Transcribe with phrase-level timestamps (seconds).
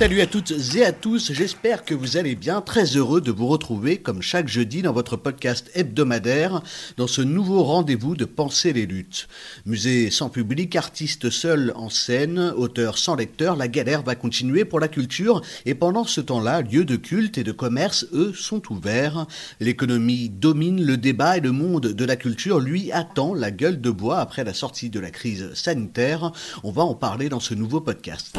[0.00, 2.62] Salut à toutes et à tous, j'espère que vous allez bien.
[2.62, 6.62] Très heureux de vous retrouver comme chaque jeudi dans votre podcast hebdomadaire
[6.96, 9.28] dans ce nouveau rendez-vous de Penser les luttes.
[9.66, 14.80] Musée sans public, artiste seul en scène, auteur sans lecteur, la galère va continuer pour
[14.80, 19.26] la culture et pendant ce temps-là, lieux de culte et de commerce, eux, sont ouverts.
[19.60, 23.90] L'économie domine le débat et le monde de la culture, lui, attend la gueule de
[23.90, 26.32] bois après la sortie de la crise sanitaire.
[26.64, 28.38] On va en parler dans ce nouveau podcast.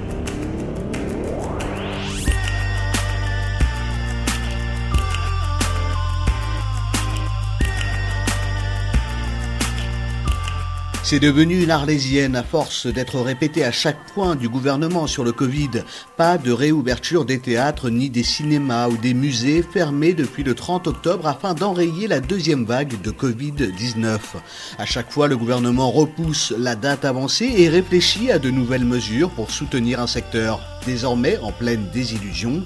[11.11, 15.33] C'est devenu une arlésienne à force d'être répété à chaque point du gouvernement sur le
[15.33, 15.83] Covid.
[16.15, 20.87] Pas de réouverture des théâtres ni des cinémas ou des musées fermés depuis le 30
[20.87, 24.19] octobre afin d'enrayer la deuxième vague de Covid-19.
[24.77, 29.31] À chaque fois, le gouvernement repousse la date avancée et réfléchit à de nouvelles mesures
[29.31, 32.63] pour soutenir un secteur désormais en pleine désillusion.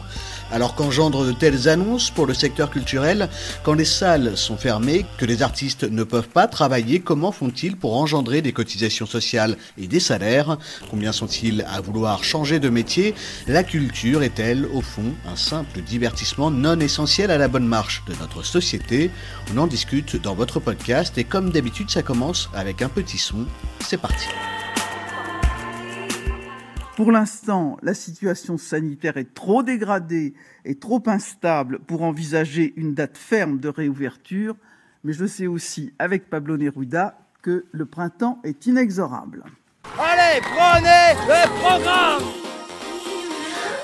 [0.52, 3.30] Alors qu'engendrent de telles annonces pour le secteur culturel
[3.64, 7.98] Quand les salles sont fermées, que les artistes ne peuvent pas travailler, comment font-ils pour
[7.98, 10.58] engendrer des cotisations sociales et des salaires?
[10.90, 13.16] Combien sont-ils à vouloir changer de métier?
[13.48, 18.14] La culture est-elle, au fond, un simple divertissement non essentiel à la bonne marche de
[18.20, 19.10] notre société?
[19.54, 23.46] On en discute dans votre podcast et comme d'habitude, ça commence avec un petit son.
[23.80, 24.28] C'est parti.
[26.96, 30.34] Pour l'instant, la situation sanitaire est trop dégradée
[30.64, 34.56] et trop instable pour envisager une date ferme de réouverture,
[35.04, 39.44] mais je sais aussi, avec Pablo Neruda, que le printemps est inexorable.
[40.00, 42.24] Allez, prenez le programme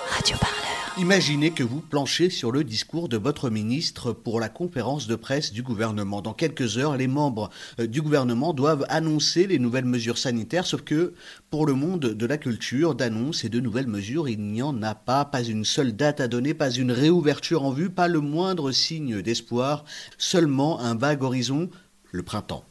[0.09, 0.60] Radio Parleur.
[1.01, 5.51] Imaginez que vous planchez sur le discours de votre ministre pour la conférence de presse
[5.51, 6.21] du gouvernement.
[6.21, 10.83] Dans quelques heures, les membres euh, du gouvernement doivent annoncer les nouvelles mesures sanitaires, sauf
[10.83, 11.15] que
[11.49, 14.93] pour le monde de la culture, d'annonces et de nouvelles mesures, il n'y en a
[14.93, 18.71] pas, pas une seule date à donner, pas une réouverture en vue, pas le moindre
[18.71, 19.85] signe d'espoir,
[20.19, 21.71] seulement un vague horizon,
[22.11, 22.63] le printemps.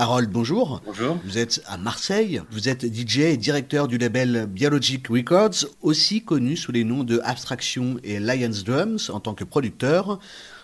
[0.00, 0.80] Harold, bonjour.
[0.86, 1.18] Bonjour.
[1.24, 6.56] Vous êtes à Marseille, vous êtes DJ et directeur du label Biologic Records, aussi connu
[6.56, 10.20] sous les noms de Abstraction et Lions Drums en tant que producteur.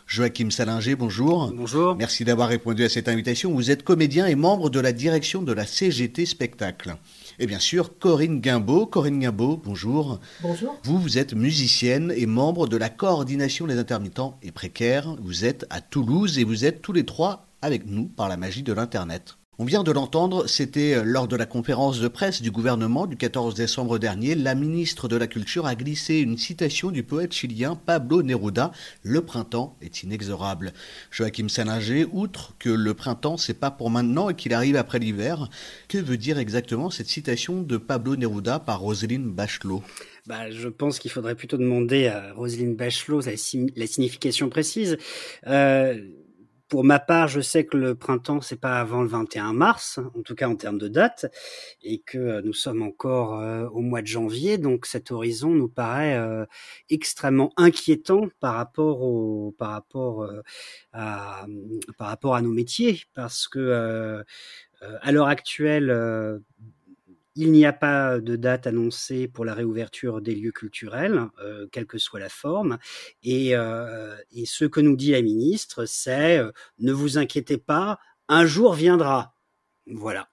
[0.06, 1.52] Joachim Salinger, bonjour.
[1.52, 1.96] Bonjour.
[1.96, 3.52] Merci d'avoir répondu à cette invitation.
[3.52, 6.94] Vous êtes comédien et membre de la direction de la CGT Spectacle.
[7.40, 8.86] Et bien sûr, Corinne Guimbaud.
[8.86, 10.20] Corinne Guimbaud, bonjour.
[10.42, 10.78] Bonjour.
[10.84, 15.16] Vous, vous êtes musicienne et membre de la coordination des intermittents et précaires.
[15.20, 18.62] Vous êtes à Toulouse et vous êtes tous les trois avec nous par la magie
[18.62, 19.38] de l'Internet.
[19.56, 23.54] On vient de l'entendre, c'était lors de la conférence de presse du gouvernement du 14
[23.54, 28.24] décembre dernier, la ministre de la Culture a glissé une citation du poète chilien Pablo
[28.24, 28.72] Neruda
[29.04, 30.72] Le printemps est inexorable.
[31.12, 35.48] Joachim Salinger, outre que le printemps c'est pas pour maintenant et qu'il arrive après l'hiver,
[35.88, 39.84] que veut dire exactement cette citation de Pablo Neruda par Roselyne Bachelot?
[40.26, 43.32] Bah, je pense qu'il faudrait plutôt demander à Roselyne Bachelot la,
[43.76, 44.96] la signification précise.
[45.46, 45.96] Euh,
[46.68, 50.22] pour ma part, je sais que le printemps, c'est pas avant le 21 mars, en
[50.22, 51.26] tout cas en termes de date,
[51.82, 56.16] et que nous sommes encore euh, au mois de janvier, donc cet horizon nous paraît
[56.16, 56.46] euh,
[56.90, 60.42] extrêmement inquiétant par rapport au, par rapport euh,
[60.92, 61.46] à,
[61.98, 64.24] par rapport à nos métiers, parce que
[65.00, 65.90] à l'heure actuelle,
[67.36, 71.86] il n'y a pas de date annoncée pour la réouverture des lieux culturels, euh, quelle
[71.86, 72.78] que soit la forme.
[73.22, 77.98] Et, euh, et ce que nous dit la ministre, c'est euh, ne vous inquiétez pas,
[78.28, 79.34] un jour viendra.
[79.86, 80.28] Voilà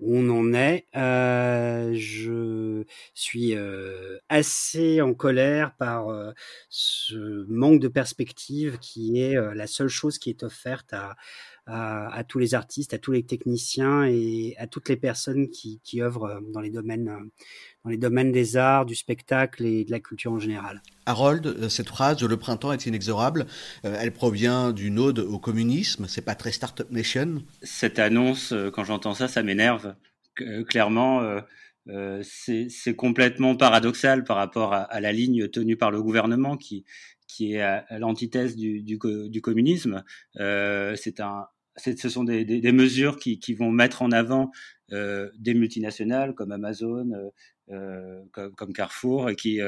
[0.00, 0.86] où on en est.
[0.96, 2.84] Euh, je
[3.14, 6.32] suis euh, assez en colère par euh,
[6.68, 11.16] ce manque de perspective qui est la seule chose qui est offerte à,
[11.66, 16.00] à, tous les artistes, à tous les techniciens et à toutes les personnes qui, qui
[16.00, 17.30] œuvrent dans les domaines
[17.86, 20.82] dans les domaines des arts, du spectacle et de la culture en général.
[21.06, 23.46] Harold, euh, cette phrase le printemps est inexorable,
[23.84, 26.06] euh, elle provient d'une ode au communisme.
[26.08, 27.44] C'est pas très Startup Nation?
[27.62, 29.94] Cette annonce, euh, quand j'entends ça, ça m'énerve.
[30.68, 31.22] Clairement,
[32.22, 36.84] c'est complètement paradoxal par rapport à, la ligne tenue par le gouvernement qui
[37.26, 38.98] qui est à, l'antithèse du, du,
[39.30, 40.04] du, communisme.
[40.34, 41.46] c'est un
[41.76, 44.50] ce sont des, mesures qui, vont mettre en avant
[44.92, 49.60] euh, des multinationales comme Amazon, euh, euh, comme, Carrefour, et qui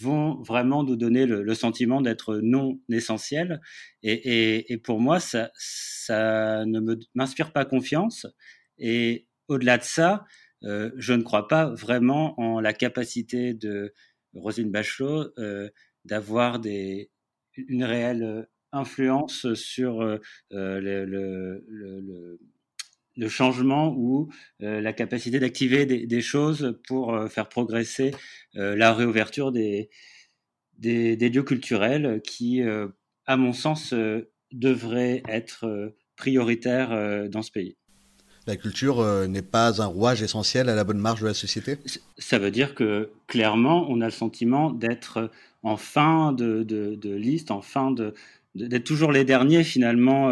[0.00, 3.60] vont vraiment nous donner le, sentiment d'être non essentiels.
[4.02, 8.26] Et, pour moi, ça, ne m'inspire pas confiance.
[8.78, 10.24] Et au-delà de ça,
[10.62, 13.92] je ne crois pas vraiment en la capacité de
[14.34, 15.30] Rosine Bachelot
[16.04, 16.60] d'avoir
[17.56, 20.18] une réelle influence sur euh,
[20.50, 22.38] le, le, le,
[23.16, 24.28] le changement ou
[24.62, 28.14] euh, la capacité d'activer des, des, choses pour euh, faire progresser
[28.56, 29.90] euh, la réouverture des,
[30.78, 32.62] des, des, lieux culturels qui,
[33.26, 33.94] à mon sens,
[34.50, 37.76] devraient être prioritaires dans ce pays.
[38.48, 41.78] La culture n'est pas un rouage essentiel à la bonne marche de la société?
[42.18, 45.30] Ça veut dire que clairement, on a le sentiment d'être
[45.62, 48.14] en fin de, de, de, liste, en fin de
[48.54, 50.28] d'être toujours les derniers finalement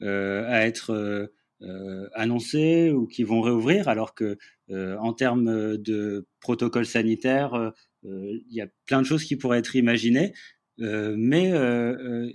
[0.00, 1.30] à être
[1.64, 4.36] euh, annoncés ou qui vont réouvrir, alors que
[4.70, 7.70] euh, en termes de protocole sanitaire, euh,
[8.04, 10.34] il y a plein de choses qui pourraient être imaginées.
[10.78, 11.50] mais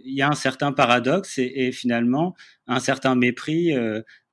[0.04, 2.36] il y a un certain paradoxe et, et finalement
[2.68, 3.74] un certain mépris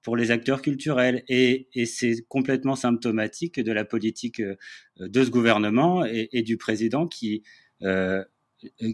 [0.02, 1.24] pour les acteurs culturels.
[1.28, 4.40] Et, et c'est complètement symptomatique de la politique
[5.00, 7.42] de ce gouvernement et, et du président qui,
[7.82, 8.24] euh,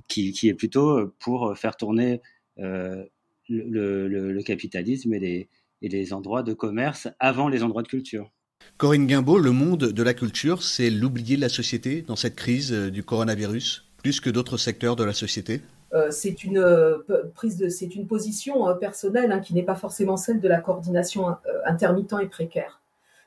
[0.08, 2.20] qui, qui, est plutôt pour faire tourner
[2.58, 3.04] euh,
[3.48, 5.48] le, le, le, capitalisme et les,
[5.82, 8.30] et les endroits de commerce avant les endroits de culture.
[8.76, 12.72] Corinne Guimbaud, le monde de la culture, c'est l'oublié de la société dans cette crise
[12.72, 15.60] euh, du coronavirus, plus que d'autres secteurs de la société?
[15.92, 16.98] Euh, c'est une euh,
[17.34, 20.60] prise de, c'est une position euh, personnelle hein, qui n'est pas forcément celle de la
[20.60, 21.34] coordination euh,
[21.66, 22.80] intermittent et précaire.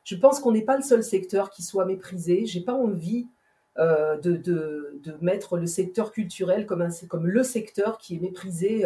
[0.03, 2.45] Je pense qu'on n'est pas le seul secteur qui soit méprisé.
[2.45, 3.34] J'ai pas envie euh,
[3.77, 8.85] de, de, de, mettre le secteur culturel comme, un, comme le secteur qui est méprisé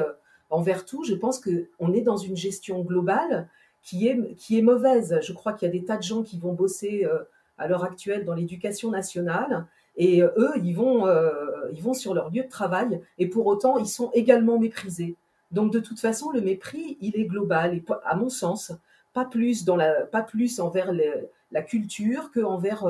[0.50, 1.04] envers tout.
[1.04, 3.48] Je pense qu'on est dans une gestion globale
[3.84, 5.20] qui est, qui est mauvaise.
[5.22, 7.20] Je crois qu'il y a des tas de gens qui vont bosser euh,
[7.58, 9.66] à l'heure actuelle dans l'éducation nationale
[9.98, 11.32] et euh, eux, ils vont, euh,
[11.74, 15.16] ils vont sur leur lieu de travail et pour autant, ils sont également méprisés.
[15.52, 18.72] Donc de toute façon, le mépris, il est global et à mon sens,
[19.14, 20.92] pas plus, dans la, pas plus envers
[21.52, 22.86] la culture que envers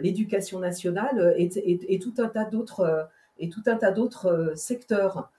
[0.00, 3.08] l'éducation nationale et, tout un tas d'autres
[3.38, 5.30] et tout un tas d'autres secteurs.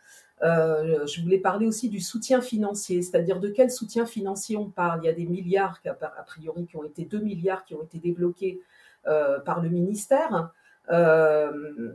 [0.43, 4.99] Euh, je voulais parler aussi du soutien financier, c'est-à-dire de quel soutien financier on parle.
[5.03, 7.97] Il y a des milliards, a priori, qui ont été 2 milliards qui ont été
[7.97, 8.61] débloqués
[9.07, 10.51] euh, par le ministère.
[10.91, 11.91] Euh,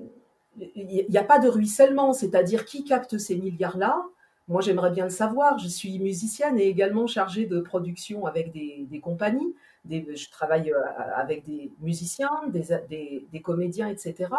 [0.74, 4.02] il n'y a pas de ruissellement, c'est-à-dire qui capte ces milliards-là?
[4.48, 5.58] Moi, j'aimerais bien le savoir.
[5.58, 9.54] Je suis musicienne et également chargée de production avec des compagnies.
[9.90, 10.80] Je travaille euh,
[11.14, 14.30] avec des musiciens, des, comédiens, etc.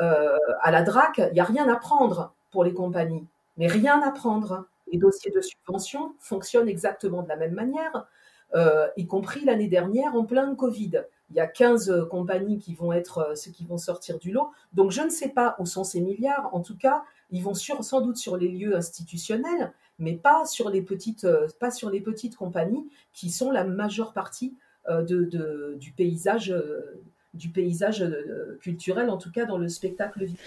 [0.00, 3.26] Euh, à la DRAC, il n'y a rien à prendre pour les compagnies,
[3.56, 4.66] mais rien à prendre.
[4.90, 8.06] Les dossiers de subvention fonctionnent exactement de la même manière,
[8.54, 11.04] euh, y compris l'année dernière en plein Covid.
[11.30, 14.50] Il y a 15 compagnies qui vont être ceux qui vont sortir du lot.
[14.74, 16.50] Donc je ne sais pas où sont ces milliards.
[16.52, 20.82] En tout cas, ils vont sans doute sur les lieux institutionnels, mais pas sur les
[20.82, 21.26] petites,
[21.58, 24.54] pas sur les petites compagnies qui sont la majeure partie
[24.88, 27.00] de, de, du paysage, euh,
[27.34, 30.38] du paysage euh, culturel, en tout cas dans le spectacle vivant.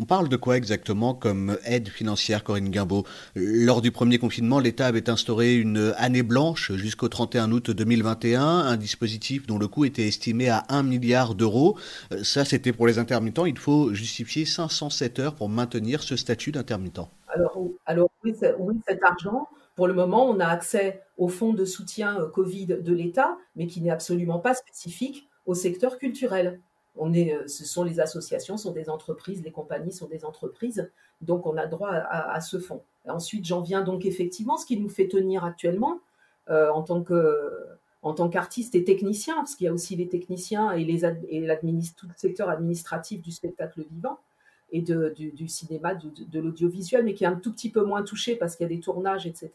[0.00, 3.04] On parle de quoi exactement comme aide financière, Corinne Guimbaud?
[3.34, 8.76] Lors du premier confinement, l'État avait instauré une année blanche jusqu'au 31 août 2021, un
[8.76, 11.76] dispositif dont le coût était estimé à 1 milliard d'euros.
[12.12, 13.44] Euh, ça, c'était pour les intermittents.
[13.44, 17.00] Il faut justifier 507 heures pour maintenir ce statut d'intermittent.
[17.34, 19.48] Alors, alors oui, oui, cet argent,
[19.78, 23.68] pour le moment, on a accès au fonds de soutien euh, Covid de l'État, mais
[23.68, 26.60] qui n'est absolument pas spécifique au secteur culturel.
[27.00, 31.56] Euh, ce sont les associations, sont des entreprises, les compagnies sont des entreprises, donc on
[31.56, 32.82] a droit à, ce fonds.
[33.06, 36.00] Ensuite, j'en viens donc effectivement, ce qui nous fait tenir actuellement
[36.50, 41.40] euh, en tant qu'artiste et technicien, parce qu'il y a aussi les techniciens et, et
[41.40, 41.80] le
[42.16, 44.18] secteur administratif du spectacle vivant
[44.70, 47.82] et de, du, du, cinéma, de, de l'audiovisuel, mais qui est un tout petit peu
[47.82, 49.50] moins touché parce qu'il y a des tournages, etc.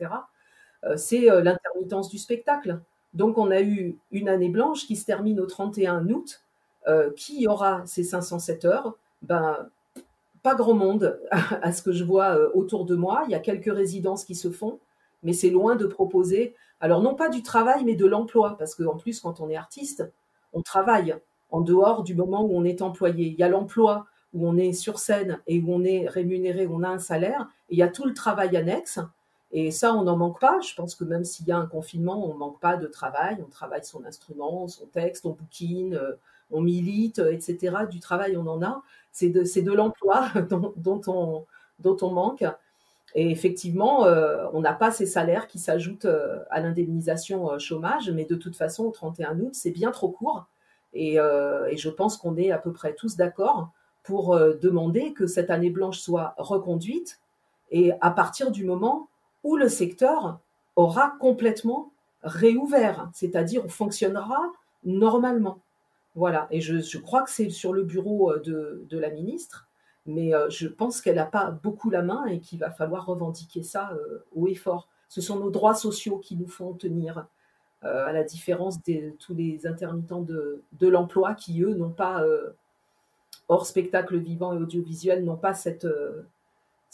[0.86, 2.79] Euh, c'est euh, l'intermittence du spectacle.
[3.13, 6.41] Donc on a eu une année blanche qui se termine au 31 août
[6.88, 9.70] euh, qui aura ces 507 heures Ben,
[10.41, 13.24] pas grand monde à ce que je vois autour de moi.
[13.27, 14.79] Il y a quelques résidences qui se font,
[15.22, 18.98] mais c'est loin de proposer, alors non pas du travail, mais de l'emploi, parce qu'en
[18.98, 20.12] plus, quand on est artiste,
[20.51, 21.15] on travaille
[21.50, 23.27] en dehors du moment où on est employé.
[23.27, 26.75] Il y a l'emploi où on est sur scène et où on est rémunéré, où
[26.75, 28.99] on a un salaire, et il y a tout le travail annexe.
[29.55, 30.59] Et ça, on n'en manque pas.
[30.61, 33.37] Je pense que même s'il y a un confinement, on ne manque pas de travail.
[33.45, 36.13] On travaille son instrument, son texte, on bouquine, euh,
[36.49, 37.75] on milite, etc.
[37.89, 38.81] Du travail, on en a.
[39.11, 42.43] C'est de, l'emploi dont, on, manque.
[43.13, 48.25] Et effectivement, euh, on n'a pas ces salaires qui s'ajoutent euh, à l'indemnisation chômage, mais
[48.25, 50.47] de toute façon, au 31 août, c'est bien trop court.
[50.95, 53.71] Et je pense qu'on est à peu près tous d'accord
[54.03, 57.19] pour demander que cette année blanche soit reconduite.
[57.72, 59.07] Et à partir du moment
[59.43, 60.39] où le secteur
[60.75, 61.91] aura complètement
[62.24, 64.39] réouvert, c'est-à-dire fonctionnera
[64.83, 65.60] normalement.
[66.15, 69.67] Voilà, et je, crois que c'est sur le bureau euh, de, la ministre,
[70.05, 73.63] mais euh, je pense qu'elle n'a pas beaucoup la main et qu'il va falloir revendiquer
[73.63, 74.88] ça euh, haut et fort.
[75.10, 77.27] Ce sont nos droits sociaux qui nous font tenir,
[77.81, 82.24] à la différence de tous les intermittents de l'emploi qui, eux, n'ont pas,
[83.47, 85.88] hors spectacle vivant et audiovisuel, n'ont pas cette,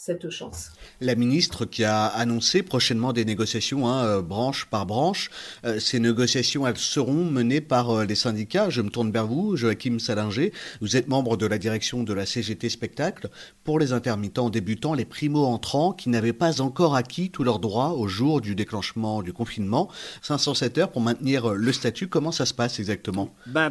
[0.00, 0.72] cette chance.
[1.02, 5.28] La ministre qui a annoncé prochainement des négociations hein, euh, branche par branche,
[5.66, 8.70] euh, ces négociations elles seront menées par euh, les syndicats.
[8.70, 10.54] Je me tourne vers vous, Joachim Salinger.
[10.80, 13.28] Vous êtes membre de la direction de la CGT Spectacle.
[13.62, 18.08] Pour les intermittents débutants, les primo-entrants qui n'avaient pas encore acquis tous leurs droits au
[18.08, 19.90] jour du déclenchement du confinement,
[20.22, 23.34] 507 heures pour maintenir le statut, comment ça se passe exactement?
[23.48, 23.70] Bah,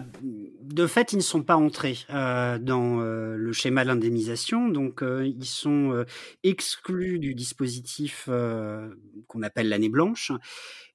[0.62, 6.06] De fait, ils ne sont pas entrés dans le schéma de l'indemnisation, donc ils sont
[6.44, 8.90] exclus du dispositif euh,
[9.28, 10.32] qu'on appelle l'année blanche.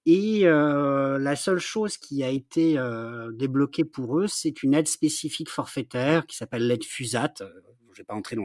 [0.07, 4.89] Et euh, la seule chose qui a été euh, débloquée pour eux, c'est une aide
[4.89, 7.35] spécifique forfaitaire qui s'appelle l'aide FUSAT.
[7.39, 8.37] Je ne vais pas entrer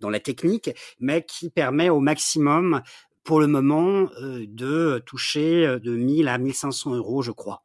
[0.00, 2.82] dans, la technique, mais qui permet au maximum
[3.24, 7.62] pour le moment euh, de toucher euh, de 1000 à 1500 euros, je crois.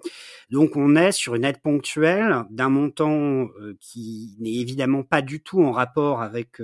[0.49, 5.41] Donc on est sur une aide ponctuelle d'un montant euh, qui n'est évidemment pas du
[5.41, 6.61] tout en rapport avec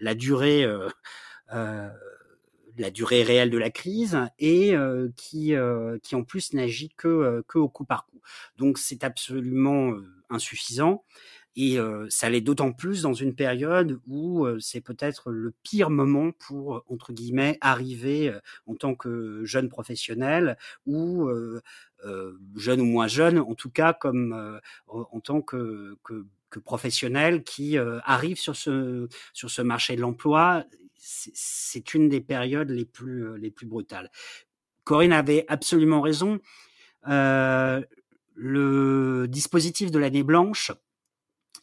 [0.00, 0.66] la durée.
[2.78, 4.74] la durée réelle de la crise et
[5.16, 5.54] qui
[6.02, 8.20] qui en plus n'agit que que au coup par coup.
[8.58, 9.94] Donc c'est absolument
[10.30, 11.04] insuffisant.
[11.56, 11.78] Et
[12.10, 17.14] ça l'est d'autant plus dans une période où c'est peut-être le pire moment pour, entre
[17.14, 18.30] guillemets, arriver
[18.66, 21.30] en tant que jeune professionnel ou
[22.56, 27.78] jeune ou moins jeune, en tout cas comme en tant que, que, que professionnel qui
[27.78, 30.64] arrive sur ce, sur ce marché de l'emploi.
[30.98, 34.10] C'est une des périodes les plus, les plus brutales.
[34.84, 36.38] Corinne avait absolument raison.
[37.06, 37.84] le
[39.26, 40.72] dispositif de l'année blanche,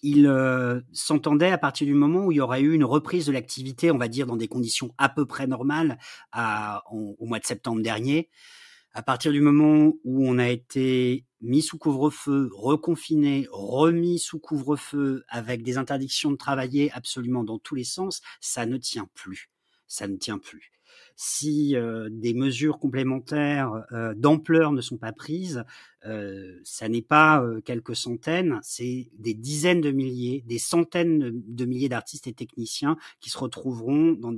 [0.02, 3.32] il euh, s'entendait à partir du moment où il y aurait eu une reprise de
[3.32, 5.98] l'activité, on va dire dans des conditions à peu près normales,
[6.92, 8.30] au mois de septembre dernier.
[8.94, 15.24] À partir du moment où on a été mis sous couvre-feu, reconfiné, remis sous couvre-feu,
[15.30, 19.50] avec des interdictions de travailler absolument dans tous les sens, ça ne tient plus.
[19.88, 20.72] Ça ne tient plus
[21.16, 21.76] si
[22.10, 23.86] des mesures complémentaires
[24.16, 25.64] d'ampleur ne sont pas prises,
[26.64, 32.28] ça n'est pas quelques centaines, c'est des dizaines de milliers, des centaines de milliers d'artistes
[32.28, 34.34] et techniciens qui se retrouveront dans,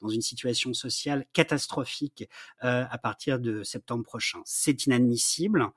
[0.00, 2.28] dans une situation sociale catastrophique
[2.60, 4.40] à partir de septembre prochain.
[4.44, 5.68] C'est inadmissible.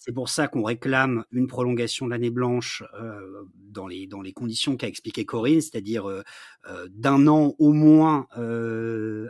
[0.00, 4.32] C'est pour ça qu'on réclame une prolongation de l'année blanche euh, dans, les, dans les
[4.32, 6.22] conditions qu'a expliqué Corinne, c'est-à-dire euh,
[6.68, 8.26] euh, d'un an au moins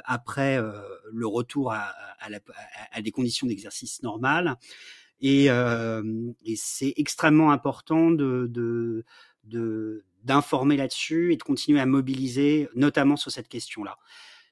[0.04, 0.60] après
[1.12, 1.92] le retour à,
[2.92, 4.56] à, des conditions d'exercice normales.
[5.20, 9.04] Et, et c'est extrêmement important de, de,
[9.44, 13.96] de d'informer là-dessus et de continuer à mobiliser, notamment sur cette question-là.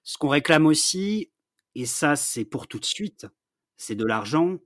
[0.05, 1.31] Ce qu'on réclame aussi,
[1.75, 3.27] et ça c'est pour tout de suite,
[3.77, 4.59] c'est de l'argent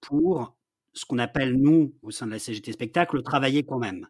[0.00, 0.55] pour
[0.96, 4.08] ce qu'on appelle, nous, au sein de la CGT Spectacle, travailler quand même.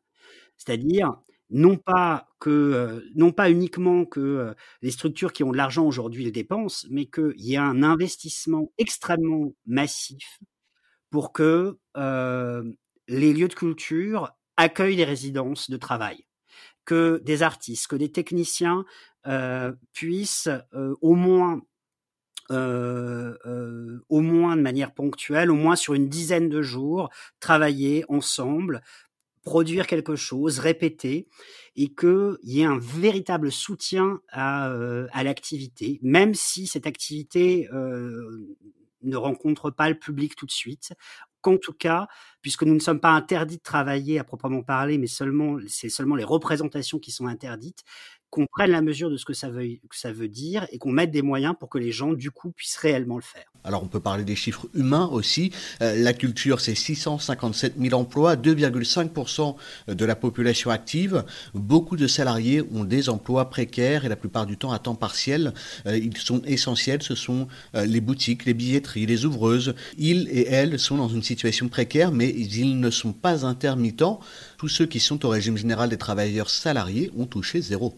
[0.56, 6.24] C'est-à-dire, non pas que, non pas uniquement que les structures qui ont de l'argent aujourd'hui
[6.24, 10.40] le dépensent, mais qu'il y ait un investissement extrêmement massif
[11.10, 11.78] pour que
[13.08, 16.24] les lieux de culture accueillent des résidences de travail,
[16.84, 18.84] que des artistes, que des techniciens
[19.92, 20.48] puissent
[21.00, 21.60] au moins
[22.50, 27.10] euh, euh, au moins de manière ponctuelle, au moins sur une dizaine de jours,
[27.40, 28.82] travailler ensemble,
[29.42, 31.28] produire quelque chose, répéter,
[31.76, 37.68] et qu'il y ait un véritable soutien à, euh, à l'activité, même si cette activité
[37.72, 40.92] ne rencontre pas le public tout de suite,
[41.42, 42.08] qu'en tout cas
[42.46, 46.14] puisque nous ne sommes pas interdits de travailler à proprement parler, mais seulement c'est seulement
[46.14, 47.82] les représentations qui sont interdites
[48.30, 51.10] qu'on prenne la mesure de ce que ça veut, ça veut dire et qu'on mette
[51.10, 53.44] des moyens pour que les gens, du coup, puissent réellement le faire.
[53.64, 55.50] Alors on peut parler des chiffres humains aussi.
[55.82, 59.56] Euh, la culture, c'est 657 000 emplois, 2,5%
[59.88, 61.24] de la population active.
[61.52, 65.52] Beaucoup de salariés ont des emplois précaires et la plupart du temps à temps partiel.
[65.86, 69.74] Euh, ils sont essentiels, ce sont euh, les boutiques, les billetteries, les ouvreuses.
[69.98, 74.20] Ils et elles sont dans une situation précaire, mais ils ne sont pas intermittents.
[74.58, 77.94] Tous ceux qui sont au régime général des travailleurs salariés ont touché zéro.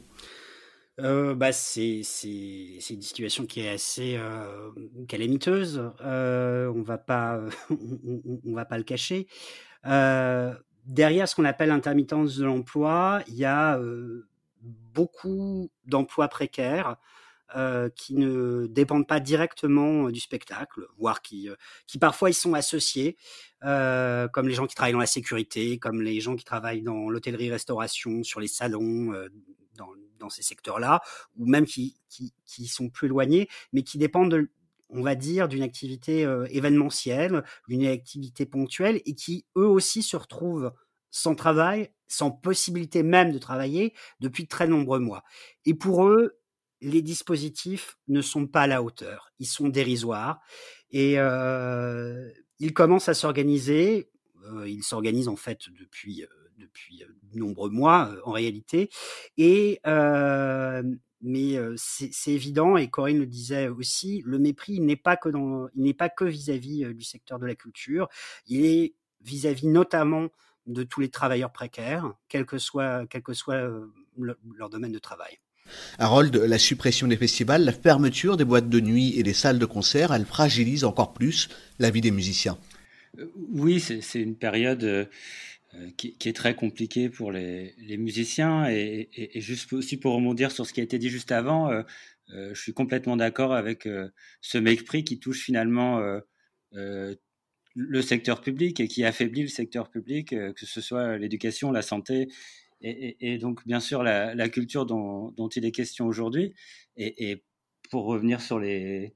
[1.00, 4.70] Euh, bah, c'est une situation qui est assez euh,
[5.06, 5.92] calamiteuse.
[6.00, 7.40] Euh, on va pas
[7.70, 9.28] on, va pas le cacher.
[10.84, 13.80] derrière ce qu'on appelle intermittence de l'emploi, il y a
[14.60, 16.96] beaucoup d'emplois précaires
[17.94, 21.48] qui ne dépendent pas directement du spectacle, voire qui,
[21.86, 23.16] qui parfois ils sont associés,
[23.62, 28.24] comme les gens qui travaillent dans la sécurité, comme les gens qui travaillent dans l'hôtellerie-restauration,
[28.24, 29.12] sur les salons,
[29.76, 29.88] dans,
[30.18, 31.00] dans ces secteurs-là,
[31.36, 34.50] ou même qui, qui, qui, sont plus éloignés, mais qui dépendent, de,
[34.90, 40.16] on va dire, d'une activité euh, événementielle, d'une activité ponctuelle, et qui, eux aussi, se
[40.16, 40.72] retrouvent
[41.10, 45.24] sans travail, sans possibilité même de travailler depuis de très nombreux mois.
[45.64, 46.38] Et pour eux,
[46.80, 50.40] les dispositifs ne sont pas à la hauteur, ils sont dérisoires,
[50.90, 54.10] et euh, ils commencent à s'organiser,
[54.44, 56.24] euh, ils s'organisent en fait depuis
[56.58, 58.90] depuis de nombreux mois en réalité.
[59.36, 59.80] Et
[61.20, 65.82] mais c'est évident, et Corinne le disait aussi, le mépris n'est pas que dans, il
[65.82, 68.08] n'est pas que vis-à-vis du secteur de la culture,
[68.46, 70.28] il est vis-à-vis notamment
[70.66, 73.68] de tous les travailleurs précaires, quel que soit, quel que soit
[74.16, 75.38] leur domaine de travail.
[75.98, 79.66] Harold, la suppression des festivals, la fermeture des boîtes de nuit et des salles de
[79.66, 81.48] concert, elle fragilise encore plus
[81.78, 82.58] la vie des musiciens.
[83.50, 85.10] Oui, c'est une période
[85.74, 88.68] euh, qui, est très compliqué pour les, musiciens.
[88.70, 91.82] Et, juste aussi pour rebondir sur ce qui a été dit juste avant, euh,
[92.30, 93.86] euh, je suis complètement d'accord avec
[94.40, 96.00] ce mépris qui touche finalement
[96.72, 102.28] le secteur public et qui affaiblit le secteur public, que ce soit l'éducation, la santé
[102.80, 106.54] et, donc bien sûr la, culture dont, il est question aujourd'hui.
[106.96, 107.44] Et,
[107.90, 109.14] pour revenir sur les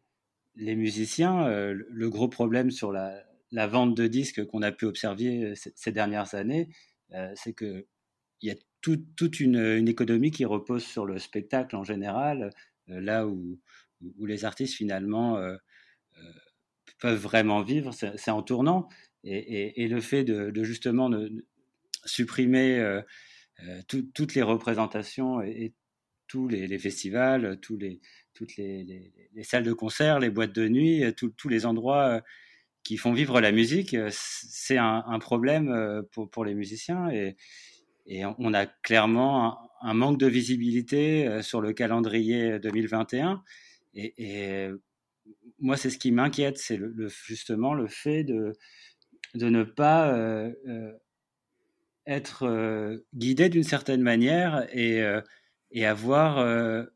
[0.57, 5.55] musiciens, le gros problème sur la, la vente de disques qu'on a pu observer euh,
[5.55, 6.69] ces dernières années,
[7.12, 7.85] euh, c'est qu'il
[8.41, 12.51] y a toute une, économie qui repose sur le spectacle en général,
[12.88, 13.61] euh, là où,
[14.19, 15.41] les artistes finalement
[16.99, 18.88] peuvent vraiment vivre, c'est en tournant.
[19.23, 21.09] Et, le fait de, justement
[22.05, 23.01] supprimer
[23.87, 25.73] toutes les représentations et,
[26.27, 27.81] tous les, festivals, toutes
[28.57, 29.12] les,
[29.45, 32.25] salles de concert, les boîtes de nuit, tous les endroits
[32.83, 37.37] qui font vivre la musique, euh, c'est un, problème euh, pour, les musiciens et,
[38.38, 43.42] on a clairement un, manque de visibilité euh, sur le calendrier 2021.
[43.95, 44.68] Et,
[45.61, 46.81] moi, c'est ce qui m'inquiète, c'est
[47.25, 48.53] justement le fait de,
[49.35, 50.12] ne pas
[52.07, 56.87] être guidé d'une certaine manière et avoir,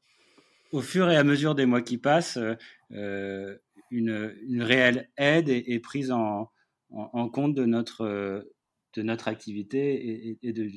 [0.72, 2.40] au fur et à mesure des mois qui passent,
[3.90, 6.50] une, réelle aide est, prise en,
[7.32, 8.46] compte de notre,
[8.94, 10.70] de notre activité et, de,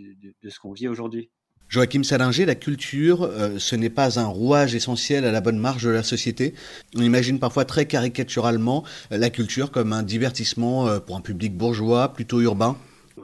[0.50, 1.30] ce qu'on vit aujourd'hui.
[1.70, 5.84] Joachim Salinger, la culture, euh, ce n'est pas un rouage essentiel à la bonne marche
[5.84, 6.56] de la société.
[6.96, 11.56] On imagine parfois très caricaturalement euh, la culture comme un divertissement euh, pour un public
[11.56, 12.76] bourgeois, plutôt urbain.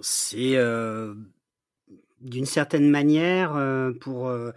[0.01, 0.55] C'est
[2.25, 4.51] d'une certaine manière, euh, pour euh,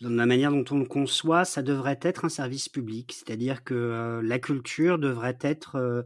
[0.00, 4.22] la manière dont on le conçoit, ça devrait être un service public, c'est-à-dire que euh,
[4.22, 6.04] la culture devrait être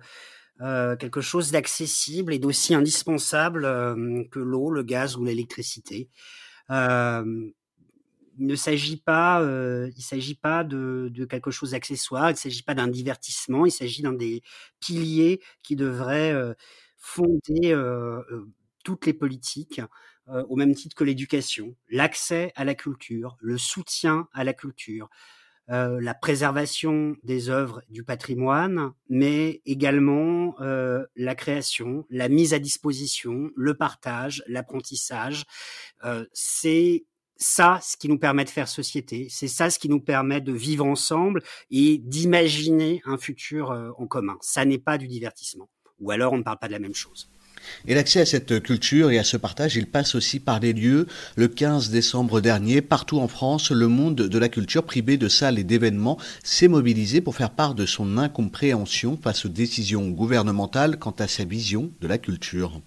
[1.00, 3.62] quelque chose d'accessible et d'aussi indispensable
[4.30, 6.08] que l'eau, le gaz ou l'électricité.
[6.70, 7.52] il
[8.38, 9.42] ne s'agit pas,
[9.96, 13.72] il s'agit pas de, de, quelque chose d'accessoire, il ne s'agit pas d'un divertissement, il
[13.72, 14.42] s'agit d'un des
[14.78, 16.32] piliers qui devrait
[16.96, 17.74] fonder
[18.84, 19.80] toutes les politiques
[20.28, 25.10] euh, au même titre que l'éducation, l'accès à la culture, le soutien à la culture,
[25.70, 32.60] euh, la préservation des œuvres du patrimoine, mais également euh, la création, la mise à
[32.60, 35.44] disposition, le partage, l'apprentissage.
[36.32, 37.04] c'est
[37.36, 40.52] ça ce qui nous permet de faire société, c'est ça ce qui nous permet de
[40.52, 44.38] vivre ensemble et d'imaginer un futur en commun.
[44.40, 45.68] Ça n'est pas du divertissement.
[45.98, 47.28] Ou alors on ne parle pas de la même chose.
[47.86, 51.06] Et l'accès à cette culture et à ce partage, il passe aussi par des lieux.
[51.36, 55.58] Le 15 décembre dernier, partout en France, le monde de la culture, privé de salles
[55.58, 61.14] et d'événements, s'est mobilisé pour faire part de son incompréhension face aux décisions gouvernementales quant
[61.18, 62.80] à sa vision de la culture.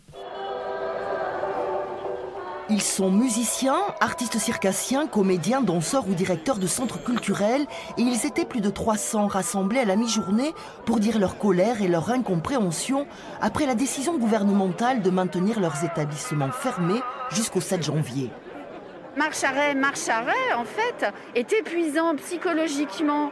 [2.67, 7.67] Ils sont musiciens, artistes circassiens, comédiens, danseurs ou directeurs de centres culturels
[7.99, 10.51] et ils étaient plus de 300 rassemblés à la mi-journée
[10.83, 13.05] pour dire leur colère et leur incompréhension
[13.39, 18.31] après la décision gouvernementale de maintenir leurs établissements fermés jusqu'au 7 janvier.
[19.15, 23.31] Marche arrêt, marche arrêt, en fait, est épuisant psychologiquement,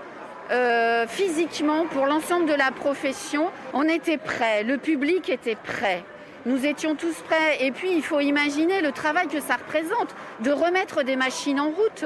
[0.51, 3.49] euh, physiquement pour l'ensemble de la profession.
[3.73, 6.03] On était prêts, le public était prêt.
[6.45, 7.57] Nous étions tous prêts.
[7.65, 11.67] Et puis, il faut imaginer le travail que ça représente de remettre des machines en
[11.69, 12.05] route.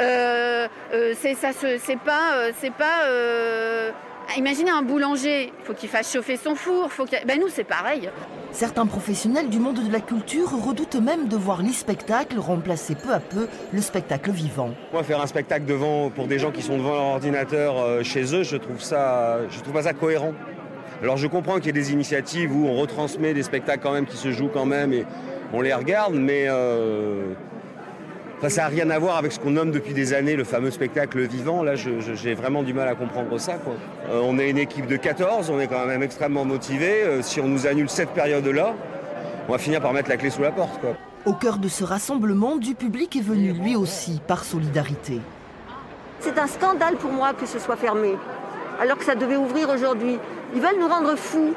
[0.00, 3.04] Euh, euh, c'est ça, c'est pas, euh, c'est pas.
[3.06, 3.90] Euh,
[4.36, 6.92] imaginez un boulanger, il faut qu'il fasse chauffer son four.
[6.92, 8.08] Faut qu'il- ben nous, c'est pareil.
[8.52, 13.20] Certains professionnels du monde de la culture redoutent même de voir l'e-spectacle remplacer peu à
[13.20, 14.70] peu le spectacle vivant.
[14.92, 18.34] Moi, faire un spectacle devant pour des gens qui sont devant leur ordinateur euh, chez
[18.34, 20.34] eux, je trouve ça, je trouve pas ça cohérent.
[21.02, 24.06] Alors, je comprends qu'il y ait des initiatives où on retransmet des spectacles quand même
[24.06, 25.04] qui se jouent quand même et
[25.52, 27.32] on les regarde, mais euh,
[28.38, 30.70] enfin, ça n'a rien à voir avec ce qu'on nomme depuis des années le fameux
[30.70, 31.62] spectacle vivant.
[31.62, 33.54] Là, je- je- j'ai vraiment du mal à comprendre ça.
[33.54, 33.72] Quoi.
[34.10, 37.02] Euh, on est une équipe de 14, on est quand même extrêmement motivés.
[37.04, 38.74] Euh, si on nous annule cette période-là,
[39.48, 40.80] on va finir par mettre la clé sous la porte.
[40.80, 40.90] Quoi.
[41.24, 45.20] Au cœur de ce rassemblement, du public est venu lui aussi par solidarité.
[46.20, 48.14] C'est un scandale pour moi que ce soit fermé,
[48.80, 50.18] alors que ça devait ouvrir aujourd'hui.
[50.54, 51.54] Ils veulent nous rendre fous.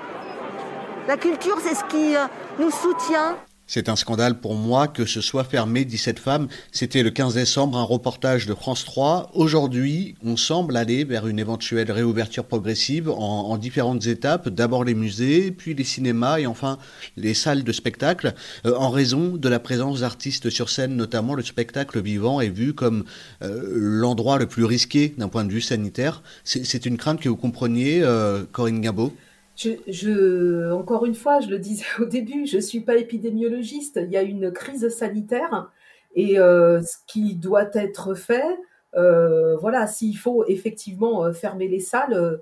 [1.08, 2.26] La culture, c'est ce qui euh,
[2.60, 3.36] nous soutient.
[3.66, 6.48] C'est un scandale pour moi que ce soit fermé 17 femmes.
[6.72, 9.32] C'était le 15 décembre, un reportage de France 3.
[9.34, 14.50] Aujourd'hui, on semble aller vers une éventuelle réouverture progressive en, en différentes étapes.
[14.50, 16.78] D'abord les musées, puis les cinémas et enfin
[17.16, 18.34] les salles de spectacle.
[18.66, 22.74] Euh, en raison de la présence d'artistes sur scène, notamment le spectacle vivant est vu
[22.74, 23.06] comme
[23.42, 26.22] euh, l'endroit le plus risqué d'un point de vue sanitaire.
[26.44, 29.14] C'est c'est une crainte que vous compreniez, euh, Corinne Gimbaud
[29.56, 34.00] Je, encore une fois, je le disais au début, je suis pas épidémiologiste.
[34.04, 35.72] Il y a une crise sanitaire
[36.16, 38.58] et euh, ce qui doit être fait,
[38.96, 42.42] euh, voilà, s'il faut effectivement euh, fermer les salles,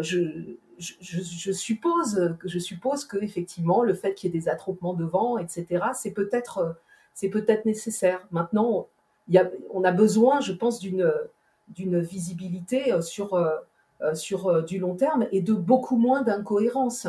[0.00, 0.56] je,
[1.52, 5.38] suppose que je suppose que effectivement le fait qu'il y ait des attroupements de vent,
[5.38, 6.76] etc., c'est peut-être
[7.14, 8.26] c'est peut-être nécessaire.
[8.30, 8.88] Maintenant,
[9.72, 11.10] on a besoin, je pense, d'une
[11.68, 13.40] d'une visibilité sur
[14.14, 17.08] sur euh, du long terme et de beaucoup moins d'incohérences.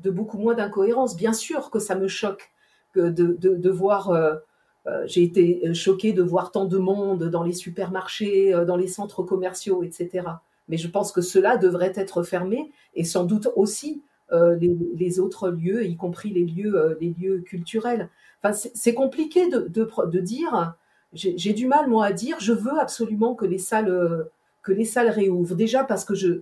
[0.00, 1.16] De beaucoup moins d'incohérences.
[1.16, 2.50] Bien sûr que ça me choque
[2.92, 4.10] que de, de, de voir.
[4.10, 4.34] euh,
[4.86, 8.88] euh, J'ai été choquée de voir tant de monde dans les supermarchés, euh, dans les
[8.88, 10.26] centres commerciaux, etc.
[10.68, 15.20] Mais je pense que cela devrait être fermé et sans doute aussi euh, les, les
[15.20, 18.08] autres lieux, y compris les lieux, euh, les lieux culturels.
[18.42, 20.74] Enfin, c'est compliqué de, de, de dire.
[21.12, 22.36] J'ai du mal moi à dire.
[22.40, 24.24] Je veux absolument que les salles euh,
[24.64, 25.54] que les salles réouvrent.
[25.54, 26.40] Déjà parce que je,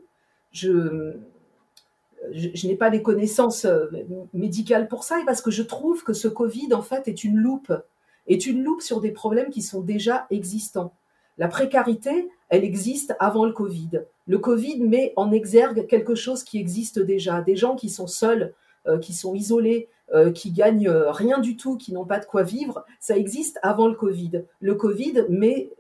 [2.64, 3.86] n'ai pas les connaissances euh,
[4.32, 7.36] médicales pour ça et parce que je trouve que ce Covid, en fait, est une
[7.36, 7.72] loupe,
[8.28, 10.94] est une loupe sur des problèmes qui sont déjà existants.
[11.36, 14.02] La précarité, elle existe avant le Covid.
[14.26, 17.40] Le Covid met en exergue quelque chose qui existe déjà.
[17.40, 18.54] Des gens qui sont seuls,
[18.86, 22.44] euh, qui sont isolés, euh, qui gagnent rien du tout, qui n'ont pas de quoi
[22.44, 24.44] vivre, ça existe avant le Covid.
[24.60, 25.70] Le Covid met,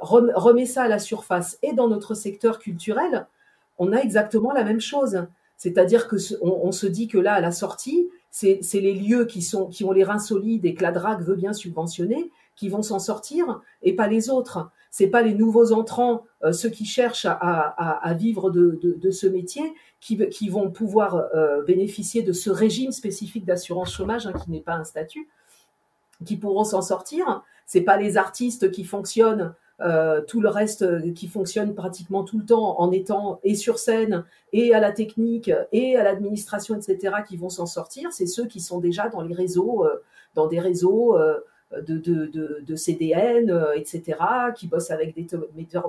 [0.00, 1.58] remet ça à la surface.
[1.62, 3.26] Et dans notre secteur culturel,
[3.78, 5.26] on a exactement la même chose.
[5.56, 9.66] C'est-à-dire que on, se dit que là, à la sortie, c'est les lieux qui sont
[9.66, 12.98] qui ont les reins solides et que la drague veut bien subventionner qui vont s'en
[12.98, 14.70] sortir et pas les autres.
[14.90, 19.62] C'est pas les nouveaux entrants, euh, ceux qui cherchent à, vivre de, ce métier,
[20.00, 24.60] qui, qui vont pouvoir euh, bénéficier de ce régime spécifique d'assurance chômage, hein, qui n'est
[24.60, 25.28] pas un statut,
[26.26, 27.42] qui pourront s'en sortir.
[27.72, 32.38] C'est pas les artistes qui fonctionnent, euh, tout le reste euh, qui fonctionne pratiquement tout
[32.38, 37.14] le temps en étant et sur scène et à la technique et à l'administration, etc.,
[37.26, 38.12] qui vont s'en sortir.
[38.12, 40.02] C'est ceux qui sont déjà dans les réseaux, euh,
[40.34, 41.16] dans des réseaux
[41.72, 44.18] de, CDN, etc.,
[44.54, 45.36] qui bossent avec des te-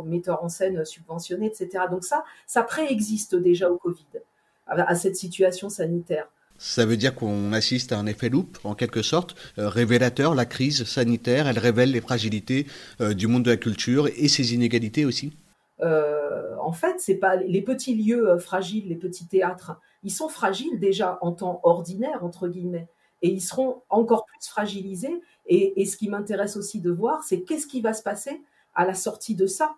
[0.05, 1.83] metteurs, en scène subventionnés, etc.
[1.91, 4.21] Donc ça, ça préexiste déjà au Covid,
[4.67, 6.29] à cette situation sanitaire.
[6.65, 10.33] Ça veut dire qu'on assiste à un effet loupe, en quelque sorte, euh, révélateur.
[10.33, 12.67] La crise sanitaire, elle révèle les fragilités
[13.01, 15.33] euh, du monde de la culture et ses inégalités aussi.
[15.81, 19.73] Euh, en fait, c'est pas les petits lieux fragiles, les petits théâtres,
[20.03, 22.87] ils sont fragiles déjà en temps ordinaire entre guillemets,
[23.21, 25.21] et ils seront encore plus fragilisés.
[25.47, 28.41] Et, et ce qui m'intéresse aussi de voir, c'est qu'est-ce qui va se passer
[28.73, 29.75] à la sortie de ça,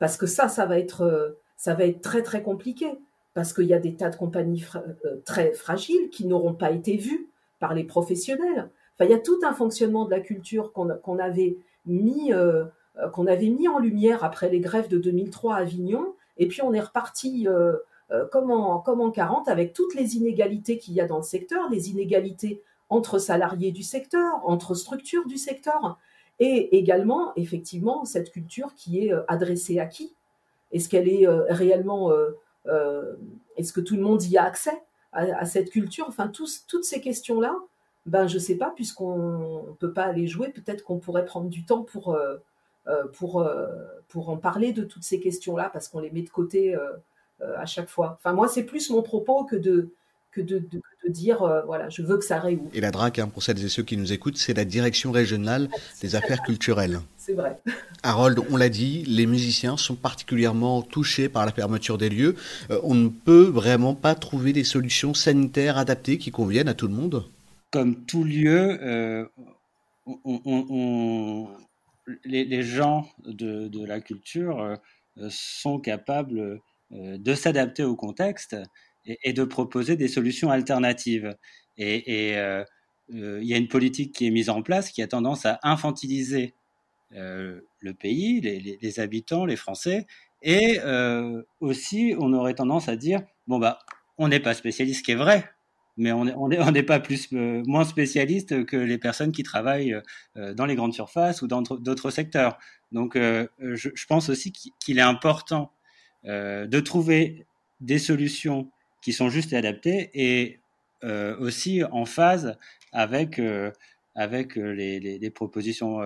[0.00, 2.88] parce que ça, ça va être, ça va être très très compliqué,
[3.34, 6.70] parce qu'il y a des tas de compagnies fra- euh, très fragiles qui n'auront pas
[6.70, 7.28] été vues
[7.60, 8.70] par les professionnels.
[8.94, 12.64] Enfin, il y a tout un fonctionnement de la culture qu'on avait mis euh,
[13.00, 16.62] euh, qu'on avait mis en lumière après les grèves de 2003 à Avignon, et puis
[16.62, 17.76] on est reparti euh,
[18.12, 21.22] euh, comme, en, comme en 40 avec toutes les inégalités qu'il y a dans le
[21.24, 25.98] secteur, les inégalités entre salariés du secteur, entre structures du secteur,
[26.38, 30.14] et également, effectivement, cette culture qui est euh, adressée à qui?
[30.70, 32.12] Est-ce qu'elle est euh, réellement...
[32.66, 33.14] Euh,
[33.56, 36.06] est-ce que tout le monde y a accès à, cette culture?
[36.08, 37.54] Enfin, toutes ces questions-là,
[38.06, 41.48] ben, je ne sais pas, puisqu'on ne peut pas aller jouer, peut-être qu'on pourrait prendre
[41.48, 42.18] du temps pour,
[43.12, 43.48] pour,
[44.08, 46.76] pour en parler de toutes ces questions-là, parce qu'on les met de côté
[47.40, 48.18] à chaque fois.
[48.18, 49.90] Enfin, moi, c'est plus mon propos que de,
[50.34, 50.62] que de,
[51.08, 52.68] dire, euh, voilà, je veux que ça réouvre.
[52.72, 55.68] Et la DRAC, hein, pour celles et ceux qui nous écoutent, c'est la Direction régionale
[56.00, 57.00] des affaires culturelles.
[57.16, 57.58] C'est vrai.
[58.02, 62.36] Harold, on l'a dit, les musiciens sont particulièrement touchés par la fermeture des lieux.
[62.70, 66.88] Euh, on ne peut vraiment pas trouver des solutions sanitaires adaptées qui conviennent à tout
[66.88, 67.24] le monde?
[67.70, 69.26] Comme tout lieu, euh,
[72.24, 74.78] les, gens de, de la culture
[75.28, 78.56] sont capables de s'adapter au contexte
[79.06, 81.36] et, de proposer des solutions alternatives.
[81.76, 82.64] Et, euh,
[83.14, 85.58] euh, il y a une politique qui est mise en place qui a tendance à
[85.62, 86.54] infantiliser
[87.14, 90.06] euh, le pays, les, habitants, les Français,
[90.42, 90.78] et
[91.60, 93.78] aussi on aurait tendance à dire bon bah
[94.18, 95.50] on n'est pas spécialiste, ce qui est vrai,
[95.96, 96.24] mais on
[96.72, 99.96] n'est pas plus moins spécialiste que les personnes qui travaillent
[100.34, 102.58] dans les grandes surfaces ou dans d'autres secteurs.
[102.92, 105.72] Donc je, pense aussi qu'il est important
[106.24, 107.46] de trouver
[107.80, 108.70] des solutions
[109.04, 110.60] qui sont justes et adaptés et
[111.04, 112.56] euh, aussi en phase
[112.92, 113.70] avec, euh,
[114.14, 116.00] avec euh, les, les, propositions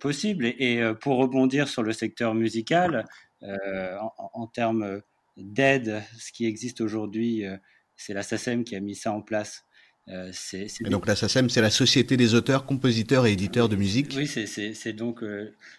[0.00, 0.46] possibles.
[0.46, 3.04] Et, pour rebondir sur le secteur musical,
[3.42, 5.02] en, en, termes
[5.36, 7.44] d'aide, ce qui existe aujourd'hui,
[7.96, 9.64] c'est la SACEM qui a mis ça en place.
[10.32, 14.28] c'est, donc la SACEM, c'est la Société des auteurs, compositeurs et éditeurs de musique Oui,
[14.28, 15.24] c'est, donc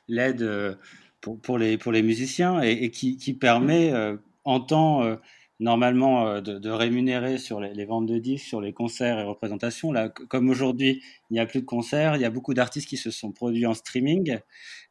[0.09, 0.77] l'aide
[1.21, 3.93] pour, pour, les, pour les musiciens et, et qui, qui, permet,
[4.43, 5.17] en temps
[5.63, 9.91] normalement euh, de, rémunérer sur les, ventes de disques, sur les concerts et représentations.
[9.91, 12.97] Là, comme aujourd'hui, il n'y a plus de concerts, il y a beaucoup d'artistes qui
[12.97, 14.39] se sont produits en streaming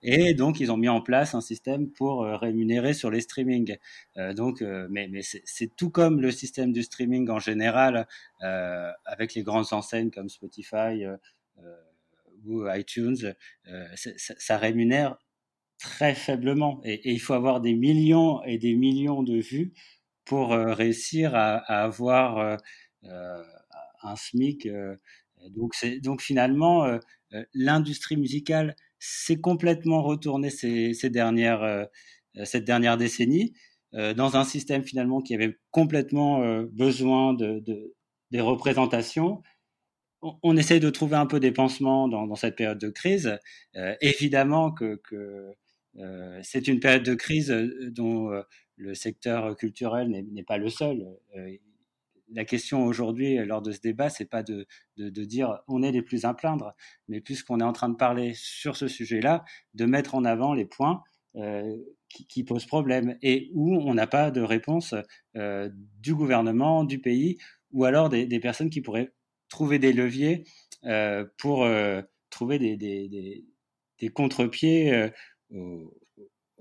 [0.02, 3.76] et donc ils ont mis en place un système pour euh, rémunérer sur les streamings.
[4.16, 8.06] Euh, donc, mais, c'est tout comme le système du streaming en général
[9.04, 11.04] avec les grandes enseignes comme Spotify
[12.44, 13.34] ou iTunes,
[13.94, 15.16] ça, rémunère
[15.78, 19.72] très faiblement et, il faut avoir des millions et des millions de vues
[20.24, 22.56] pour euh, réussir à, avoir euh,
[23.04, 23.42] euh,
[24.02, 24.68] un SMIC.
[25.50, 26.98] donc, donc finalement,
[27.54, 31.86] l'industrie musicale s'est complètement retournée ces, dernières,
[32.44, 33.52] cette dernière décennie
[33.92, 36.40] dans un système finalement qui avait complètement
[36.72, 37.62] besoin de,
[38.32, 39.42] des représentations
[40.20, 43.38] on, essaye de trouver un peu des pansements dans, cette période de crise.
[44.00, 45.00] évidemment que,
[46.42, 47.50] c'est une période de crise
[47.90, 48.30] dont
[48.82, 51.06] le secteur culturel n'est pas le seul.
[51.36, 51.56] Euh,
[52.34, 56.24] la question aujourd'hui, lors de ce débat, c'est pas de, dire on est les plus
[56.24, 56.74] à plaindre,
[57.08, 60.64] mais puisqu'on est en train de parler sur ce sujet-là, de mettre en avant les
[60.64, 61.02] points
[61.36, 61.76] euh,
[62.08, 64.94] qui, posent problème et où on n'a pas de réponse
[65.36, 67.38] euh, du gouvernement, du pays,
[67.70, 69.12] ou alors des, personnes qui pourraient
[69.48, 70.44] trouver des leviers
[71.38, 71.66] pour
[72.30, 72.76] trouver des,
[73.98, 75.10] des contre-pieds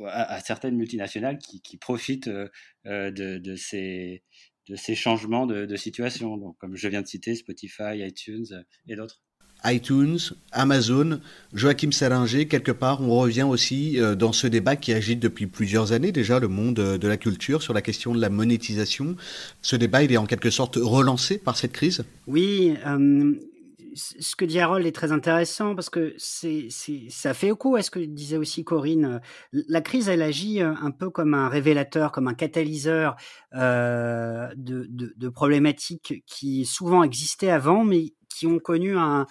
[0.08, 2.48] à, certaines multinationales qui, profitent euh,
[2.86, 4.24] euh, de, ces,
[4.70, 8.96] de ces changements de, situation, donc, comme je viens de citer, Spotify, iTunes euh, et
[8.96, 9.22] d'autres.
[9.64, 10.18] iTunes,
[10.52, 11.22] Amazon,
[11.54, 16.12] Joachim Salinger, quelque part, on revient aussi dans ce débat qui agite depuis plusieurs années
[16.12, 19.16] déjà le monde de la culture sur la question de la monétisation.
[19.62, 22.04] Ce débat, il est en quelque sorte relancé par cette crise?
[22.26, 22.74] Oui,
[23.94, 26.68] ce que dit Harold est très intéressant parce que c'est,
[27.10, 29.22] ça fait écho à ce que disait aussi Corinne.
[29.52, 33.16] La crise, elle agit euh, un peu comme un révélateur, comme un catalyseur
[33.54, 39.26] euh, de, problématiques qui souvent existaient avant, mais qui ont connu un,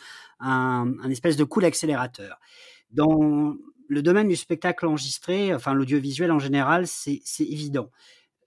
[1.10, 2.38] espèce de coup d'accélérateur.
[2.90, 3.54] Dans
[3.88, 7.90] le domaine du spectacle enregistré, enfin l'audiovisuel en général, c'est, c'est évident.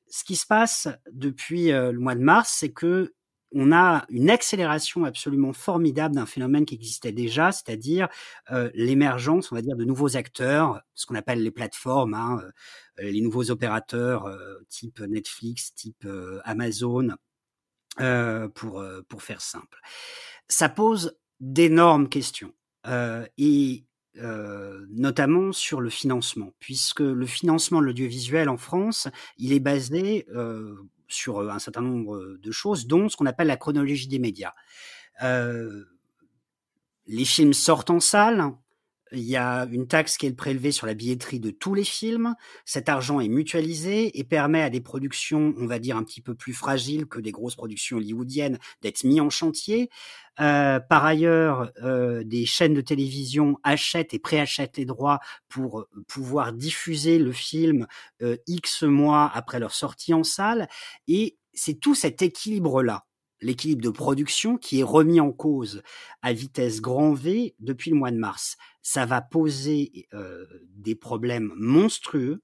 [0.09, 3.13] Ce qui se passe depuis euh, le mois de mars, c'est que
[3.53, 8.07] on a une accélération absolument formidable d'un phénomène qui existait déjà, c'est-à-dire
[8.51, 12.41] euh, l'émergence, on va dire, de nouveaux acteurs, ce qu'on appelle les plateformes, hein,
[12.99, 16.07] euh, les nouveaux opérateurs euh, type Netflix, type
[16.43, 17.09] Amazon,
[18.55, 19.79] pour pour faire simple.
[20.47, 22.53] Ça pose d'énormes questions
[23.37, 23.85] et
[24.15, 30.25] notamment sur le financement, puisque le financement de l'audiovisuel en France, il est basé
[31.13, 34.53] sur un certain nombre de choses, dont ce qu'on appelle la chronologie des médias.
[37.05, 38.53] les films sortent en salle,
[39.13, 42.35] il y a une taxe qui est prélevée sur la billetterie de tous les films.
[42.65, 46.35] Cet argent est mutualisé et permet à des productions, on va dire, un petit peu
[46.35, 49.89] plus fragiles que des grosses productions hollywoodiennes d'être mis en chantier.
[50.39, 55.89] Euh, par ailleurs, euh, des chaînes de télévision achètent et préachètent les droits pour euh,
[56.07, 57.87] pouvoir diffuser le film
[58.47, 60.67] X mois après leur sortie en salle.
[61.07, 63.05] Et c'est tout cet équilibre-là
[63.43, 65.83] l'équilibre de production qui est remis en cause
[66.21, 68.57] à vitesse grand V depuis le mois de mars.
[68.81, 70.07] Ça va poser
[70.75, 72.41] des problèmes monstrueux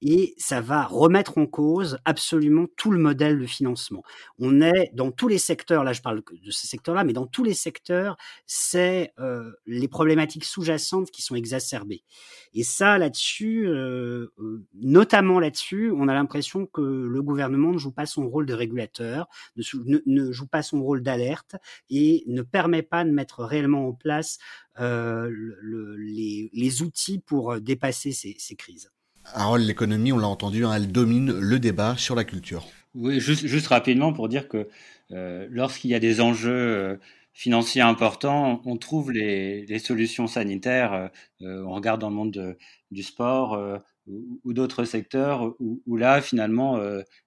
[0.00, 4.02] et ça va remettre en cause absolument tout le modèle de financement.
[4.38, 7.44] On est dans tous les secteurs, là je parle de ce secteur-là, mais dans tous
[7.44, 12.04] les secteurs, c'est euh, les problématiques sous-jacentes qui sont exacerbées.
[12.52, 17.92] Et ça, là-dessus, euh, euh, notamment là-dessus, on a l'impression que le gouvernement ne joue
[17.92, 21.56] pas son rôle de régulateur, ne, joue pas son rôle d'alerte
[21.90, 24.38] et ne permet pas de mettre réellement en place
[24.76, 28.93] le, les, les, outils pour dépasser ces, ces crises.
[29.32, 32.66] Harold, l'économie, on l'a entendu, hein, elle domine le débat sur la culture.
[32.94, 34.68] Oui, juste, rapidement pour dire que
[35.10, 36.96] euh, lorsqu'il y a des enjeux euh,
[37.32, 41.10] financiers importants, on trouve les, solutions sanitaires.
[41.42, 42.56] Euh, on regarde dans le monde
[42.92, 43.58] du sport
[44.06, 46.78] ou, d'autres secteurs où, là, finalement,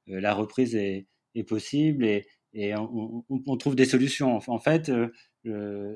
[0.07, 1.07] la reprise est,
[1.47, 2.05] possible
[2.53, 4.39] et, on, trouve des solutions.
[4.47, 4.89] En fait,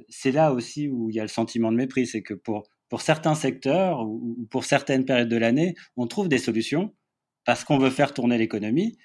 [0.09, 2.99] c'est là aussi où il y a le sentiment de mépris, c'est que pour pour
[2.99, 6.93] certains secteurs ou pour certaines périodes de l'année, on trouve des solutions
[7.45, 8.97] parce qu'on veut faire tourner l'économie.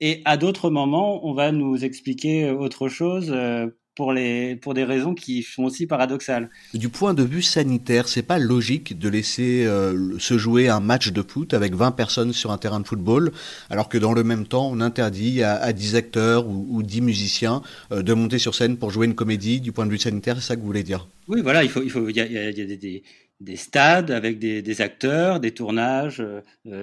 [0.00, 3.68] Et à d'autres moments, on va nous expliquer autre chose euh,
[4.00, 6.48] pour, les, pour des raisons qui sont aussi paradoxales.
[6.72, 11.12] Du point de vue sanitaire, c'est pas logique de laisser euh, se jouer un match
[11.12, 13.30] de foot avec 20 personnes sur un terrain de football,
[13.68, 17.60] alors que dans le même temps, on interdit à, 10 acteurs ou, 10 musiciens
[17.92, 19.60] euh, de monter sur scène pour jouer une comédie.
[19.60, 21.06] Du point de vue sanitaire, c'est ça que vous voulez dire?
[21.28, 23.02] Oui, voilà, il faut, il faut, il y a, il y a des,
[23.40, 26.42] des stades avec des, des, acteurs, des tournages euh,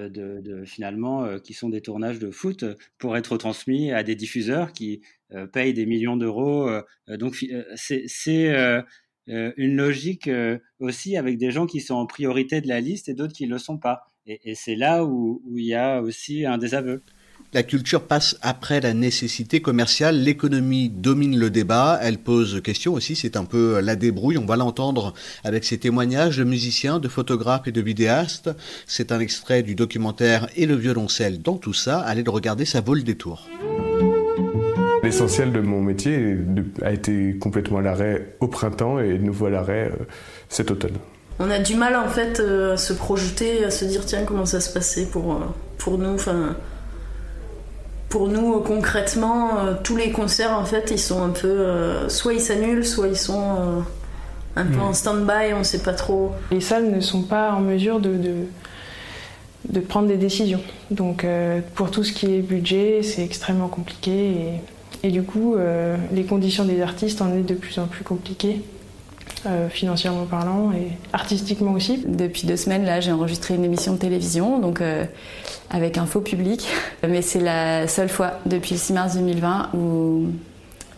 [0.10, 2.66] de, de, finalement euh, qui sont des tournages de foot
[2.98, 5.02] pour être transmis à des diffuseurs qui
[5.52, 6.70] payent des millions d'euros.
[7.08, 7.44] donc
[7.76, 8.06] c'est
[9.28, 10.30] une logique
[10.80, 13.52] aussi avec des gens qui sont en priorité de la liste et d'autres qui ne
[13.52, 14.04] le sont pas.
[14.26, 17.02] Et, et c'est là où, où, il y a aussi un désaveu.
[17.54, 20.22] La culture passe après la nécessité commerciale.
[20.22, 21.98] L'économie domine le débat.
[22.02, 23.16] Elle pose question aussi.
[23.16, 24.38] C'est un peu la débrouille.
[24.38, 25.14] On va l'entendre
[25.46, 28.50] avec ses témoignages de musiciens, de photographes et de vidéastes.
[28.86, 32.00] C'est un extrait du documentaire Et le violoncelle dans tout ça.
[32.02, 33.48] Allez le regarder, ça vaut le détour.
[35.04, 36.38] L'essentiel de mon métier
[36.82, 40.04] a été complètement à l'arrêt au printemps et de nouveau à l'arrêt euh,
[40.50, 40.98] cet automne.
[41.40, 44.46] On a du mal en fait euh, à se projeter, à se dire tiens comment
[44.46, 45.40] ça se passait pour, euh,
[45.78, 46.16] pour nous.
[46.16, 46.56] Enfin,
[48.10, 52.08] pour nous, concrètement, tous les concerts, en fait, ils sont un peu.
[52.08, 53.84] Soit ils s'annulent, soit ils sont
[54.56, 56.32] un peu en stand-by, on sait pas trop.
[56.50, 58.16] Les salles ne sont pas en mesure de,
[59.68, 60.62] de, prendre des décisions.
[60.90, 61.26] Donc,
[61.76, 64.12] pour tout ce qui est budget, c'est extrêmement compliqué.
[64.12, 64.62] Et,
[65.04, 65.56] et du coup,
[66.12, 68.62] les conditions des artistes en est de plus en plus compliquées.
[69.46, 72.04] Euh, financièrement parlant et artistiquement aussi.
[72.08, 75.06] Depuis deux semaines, là, j'ai enregistré une émission de télévision, donc euh,
[75.70, 76.68] avec un faux public.
[77.08, 80.26] Mais c'est la seule fois depuis le 6 mars 2020 où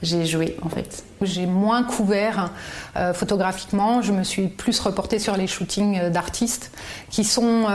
[0.02, 1.04] j'ai joué en fait.
[1.21, 2.51] J'ai moins couvert
[2.95, 6.71] euh, photographiquement, je me suis plus reportée sur les shootings d'artistes
[7.10, 7.65] qui sont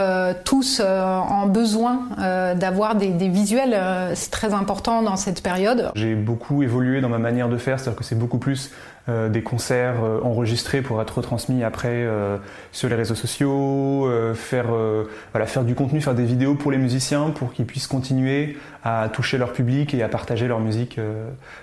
[0.45, 2.09] tous en besoin
[2.57, 3.77] d'avoir des, visuels.
[4.15, 5.91] c'est très important dans cette période.
[5.95, 8.71] J'ai beaucoup évolué dans ma manière de faire, c'est-à-dire que c'est beaucoup plus
[9.07, 12.39] euh, des concerts euh, enregistrés pour être retransmis après euh,
[12.73, 14.69] sur les réseaux sociaux, faire,
[15.33, 19.11] voilà, faire du contenu, faire des vidéos pour les musiciens pour qu'ils puissent continuer à
[19.13, 20.99] toucher leur public et à partager leur musique,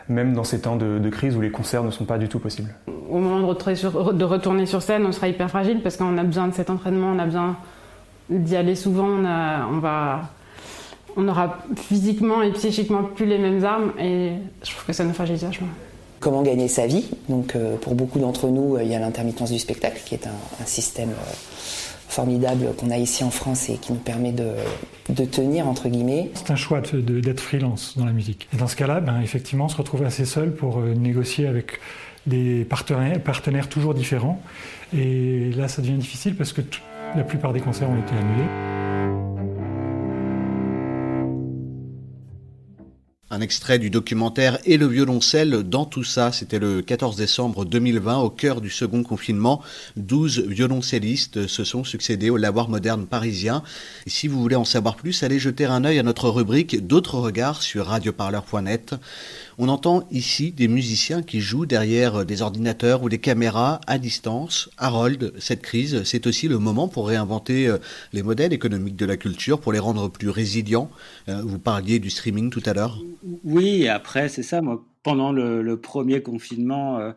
[0.08, 2.74] même dans ces temps de, crise où les concerts ne sont pas du tout possibles.
[3.10, 6.48] Au moment de, de retourner sur scène, on sera hyper fragile parce qu'on a besoin
[6.48, 7.58] de cet entraînement, on a besoin
[8.30, 10.22] d'y aller souvent, on, on va
[11.18, 14.32] on aura physiquement et psychiquement plus les mêmes armes et
[14.64, 15.68] je trouve que ça nous fragilise vachement
[16.22, 17.10] comment gagner sa vie?
[17.28, 20.28] Donc euh, pour beaucoup d'entre nous, euh, il y a l'intermittence du spectacle qui est
[20.28, 21.34] un, système euh,
[22.12, 26.30] formidable qu'on a ici en France et qui nous permet de, tenir entre guillemets.
[26.34, 28.47] C'est un choix d'être freelance dans la musique.
[28.54, 31.80] Et dans ce cas-là, ben, effectivement, on se retrouve assez seul pour négocier avec
[32.28, 34.41] des partenaires, partenaires toujours différents.
[34.95, 36.62] Et là, ça devient difficile parce que
[37.15, 39.21] la plupart des concerts ont été annulés.
[43.34, 48.18] Un extrait du documentaire Et le violoncelle dans tout ça, c'était le 14 décembre 2020
[48.18, 49.62] au cœur du second confinement.
[49.95, 53.64] 12 violoncellistes se sont succédés au lavoir moderne parisien.
[54.06, 57.62] Si vous voulez en savoir plus, allez jeter un œil à notre rubrique D'autres regards
[57.62, 58.95] sur radioparleur.net.
[59.64, 64.72] On entend ici des musiciens qui jouent derrière des ordinateurs ou des caméras à distance.
[64.80, 67.78] Harold, cette crise, c'est aussi le moment pour réinventer euh,
[68.12, 70.89] les modèles économiques de la culture, pour les rendre plus résilients.
[71.30, 73.03] Euh, vous parliez du streaming tout à l'heure.
[73.43, 74.64] Oui, après, c'est ça.
[74.64, 77.12] Moi, pendant le, premier confinement, euh,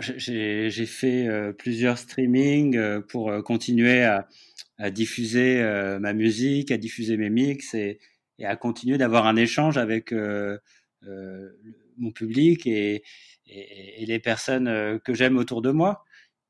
[0.00, 4.26] j'ai fait plusieurs streamings pour continuer à,
[4.90, 5.62] diffuser
[6.00, 8.00] ma musique, à diffuser mes mix et,
[8.44, 10.58] à continuer d'avoir un échange avec euh, euh,
[11.96, 13.02] mon public et,
[13.46, 16.04] les personnes euh, que j'aime autour de moi.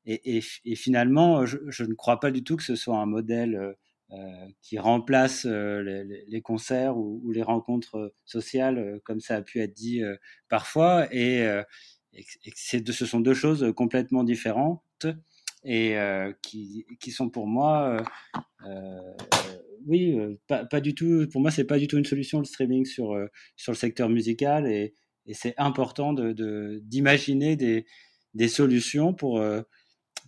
[0.04, 0.40] Et,
[0.74, 3.76] finalement, je, ne crois pas du tout que ce soit un modèle
[4.60, 10.02] qui remplace les, concerts ou, les rencontres sociales, comme ça a pu être dit
[10.48, 11.46] parfois, et,
[12.12, 15.06] et ce sont deux choses complètement différentes
[15.64, 15.96] et
[16.42, 18.02] qui, qui, sont pour moi
[19.86, 21.26] oui, euh, pas, du tout.
[21.30, 24.08] Pour moi, c'est pas du tout une solution le streaming sur euh, sur le secteur
[24.08, 24.94] musical et,
[25.34, 27.86] c'est important de d'imaginer des,
[28.34, 29.62] des solutions pour euh,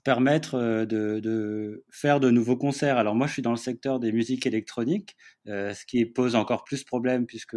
[0.04, 2.96] permettre de, faire de nouveaux concerts.
[2.96, 5.16] Alors moi, je suis dans le secteur des musiques électroniques,
[5.46, 7.56] ce qui pose encore plus problème puisque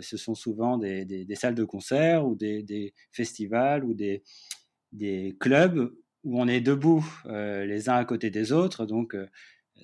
[0.00, 4.24] ce sont souvent des, des, salles de concert ou des, festivals ou des,
[4.90, 5.92] des clubs
[6.26, 8.84] où on est debout les uns à côté des autres.
[8.84, 9.16] Donc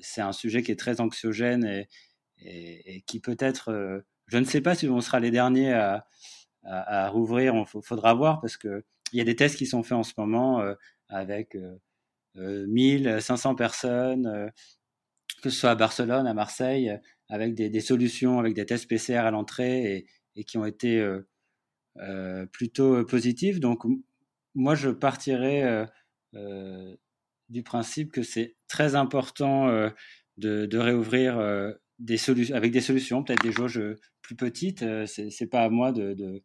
[0.01, 1.87] c'est un sujet qui est très anxiogène
[2.45, 6.05] et, qui peut-être, euh, je ne sais pas si on sera les derniers à,
[7.09, 8.83] rouvrir, il faudra voir parce qu'il
[9.13, 10.75] y a des tests qui sont faits en ce moment euh,
[11.09, 14.53] avec euh, 1500 euh, personnes,
[15.43, 16.97] que ce soit à Barcelone, à Marseille,
[17.29, 21.05] avec des, solutions, avec des tests PCR à l'entrée et, qui ont été
[22.53, 23.59] plutôt positifs.
[23.59, 23.83] Donc
[24.55, 25.89] moi, je partirais
[27.53, 29.91] du principe que c'est très important euh,
[30.39, 31.73] de, réouvrir euh,
[32.53, 33.81] avec des solutions, peut-être des jauges
[34.23, 34.83] plus petites.
[34.83, 36.43] Euh, c'est pas à moi de,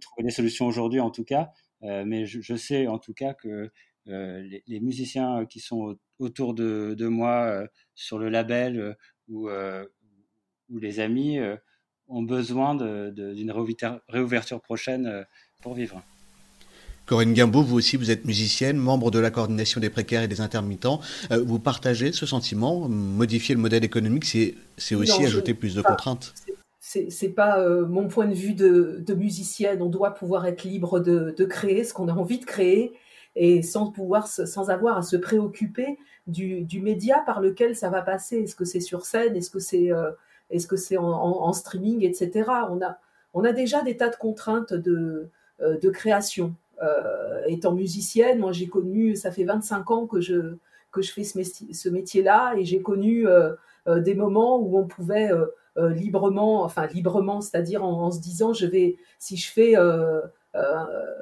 [0.00, 1.50] trouver des solutions aujourd'hui, en tout cas,
[1.82, 3.70] mais je, sais en tout cas que
[4.06, 8.96] les, musiciens qui sont autour de, moi sur le label
[9.28, 9.48] ou
[10.70, 11.38] les amis
[12.06, 13.52] ont besoin d'une
[14.08, 15.26] réouverture prochaine
[15.60, 16.02] pour vivre.
[17.06, 20.40] Corinne Guimbaud, vous aussi, vous êtes musicienne, membre de la coordination des précaires et des
[20.40, 21.00] intermittents.
[21.30, 26.34] Euh, vous partagez ce sentiment Modifier le modèle économique, c'est aussi ajouter plus de contraintes
[27.08, 29.82] c'est pas euh, mon point de vue de, musicienne.
[29.82, 32.92] On doit pouvoir être libre de, créer ce qu'on a envie de créer
[33.36, 38.38] et sans pouvoir, sans avoir à se préoccuper du, média par lequel ça va passer.
[38.38, 39.34] Est-ce que c'est sur scène?
[39.34, 40.10] Est-ce que c'est euh,
[40.50, 42.50] est-ce que c'est en, streaming, etc.
[42.70, 42.98] On a,
[43.32, 45.28] on a déjà des tas de contraintes de,
[45.60, 46.54] de création.
[46.82, 50.56] Euh, étant musicienne, moi j'ai connu, ça fait 25 ans que je,
[50.90, 53.52] que je fais ce, métier-là et j'ai connu euh,
[53.86, 55.30] euh, des moments où on pouvait
[55.76, 59.74] librement, enfin librement, c'est-à-dire en, se disant, je vais, si je fais,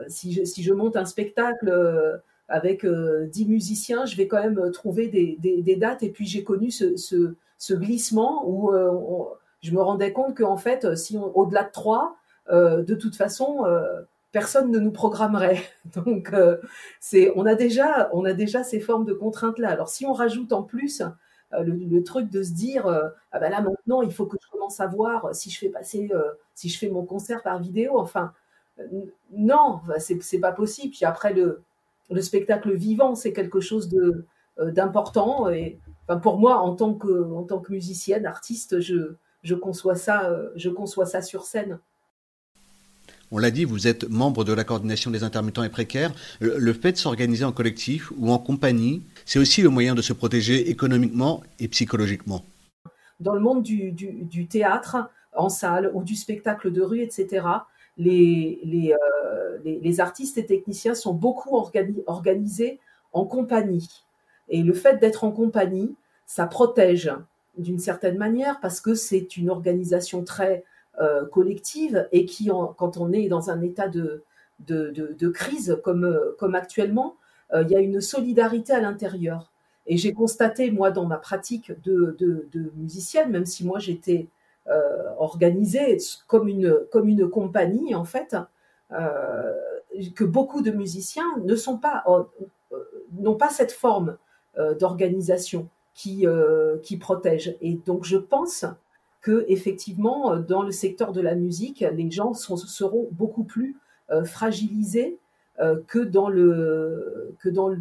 [0.09, 5.09] si, je, si je monte un spectacle avec 10 musiciens, je vais quand même trouver
[5.09, 6.03] des, des, dates.
[6.03, 8.71] Et puis j'ai connu ce, ce, glissement où
[9.63, 12.15] je me rendais compte qu'en fait, si au-delà de 3,
[12.51, 13.65] de toute façon,
[14.33, 15.63] personne ne nous programmerait.
[15.95, 16.57] Donc, euh,
[17.01, 19.71] c'est, on a déjà, on a déjà ces formes de contraintes là.
[19.71, 21.03] Alors, si on rajoute en plus
[21.53, 24.51] euh, le, truc de se dire, euh, ah ben là maintenant, il faut que je
[24.51, 26.11] commence à voir si je fais passer,
[26.55, 27.99] si je fais mon concert par vidéo.
[27.99, 28.33] Enfin,
[29.33, 30.95] non, c'est, c'est pas possible.
[30.95, 31.63] Puis après, le,
[32.11, 34.27] le spectacle vivant, c'est quelque chose de
[34.59, 35.49] d'important.
[35.51, 35.79] Et
[36.23, 40.71] pour moi, en tant que, en tant que musicienne, artiste, je, je conçois ça, je
[40.71, 41.79] conçois ça sur scène.
[43.35, 46.13] On l'a dit, vous êtes membre de la coordination des intermittents et précaires.
[46.41, 50.13] Le, fait de s'organiser en collectif ou en compagnie, c'est aussi le moyen de se
[50.13, 52.45] protéger économiquement et psychologiquement.
[53.21, 57.47] Dans le monde du, théâtre, en salle ou du spectacle de rue, etc.,
[57.97, 58.61] les,
[58.93, 62.81] euh, les, artistes et techniciens sont beaucoup organisés
[63.15, 63.89] en compagnie.
[64.51, 65.95] Et le fait d'être en compagnie,
[66.27, 67.11] ça protège
[67.57, 70.65] d'une certaine manière parce que c'est une organisation très
[71.03, 74.23] euh, collective et qui, quand on est dans un état de,
[74.61, 77.17] de, crise comme, euh, comme actuellement,
[77.53, 79.51] euh, il y a une solidarité à l'intérieur.
[79.87, 82.17] Et j'ai constaté, moi, dans ma pratique de,
[82.77, 84.29] musicienne, même si moi j'étais
[85.19, 85.99] organisée
[86.29, 88.37] comme une, comme une compagnie, en fait,
[88.91, 92.05] que beaucoup de musiciens ne sont pas,
[93.19, 94.17] n'ont pas cette forme
[94.79, 96.27] d'organisation qui,
[96.85, 97.57] qui protège.
[97.61, 98.67] Et donc, je pense
[99.23, 103.77] que effectivement, euh, dans le secteur de la musique, les gens seront beaucoup plus
[104.11, 105.17] euh, fragilisés
[105.61, 107.79] euh, que dans le que dans le,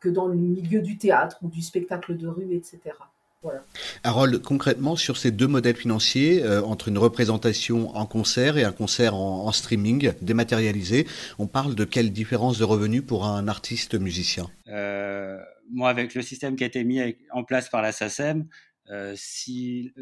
[0.00, 2.94] que dans le milieu du théâtre ou du spectacle de rue, etc.
[4.02, 8.72] Harold, concrètement, sur ces deux modèles financiers, euh, entre une représentation en concert et un
[8.72, 11.06] concert en, streaming dématérialisé,
[11.38, 14.50] on parle de quelle différence de revenus pour un artiste musicien?
[14.68, 15.38] Euh,
[15.70, 18.46] Moi, avec le système qui a été mis en place par la SACEM,
[18.90, 19.92] euh, si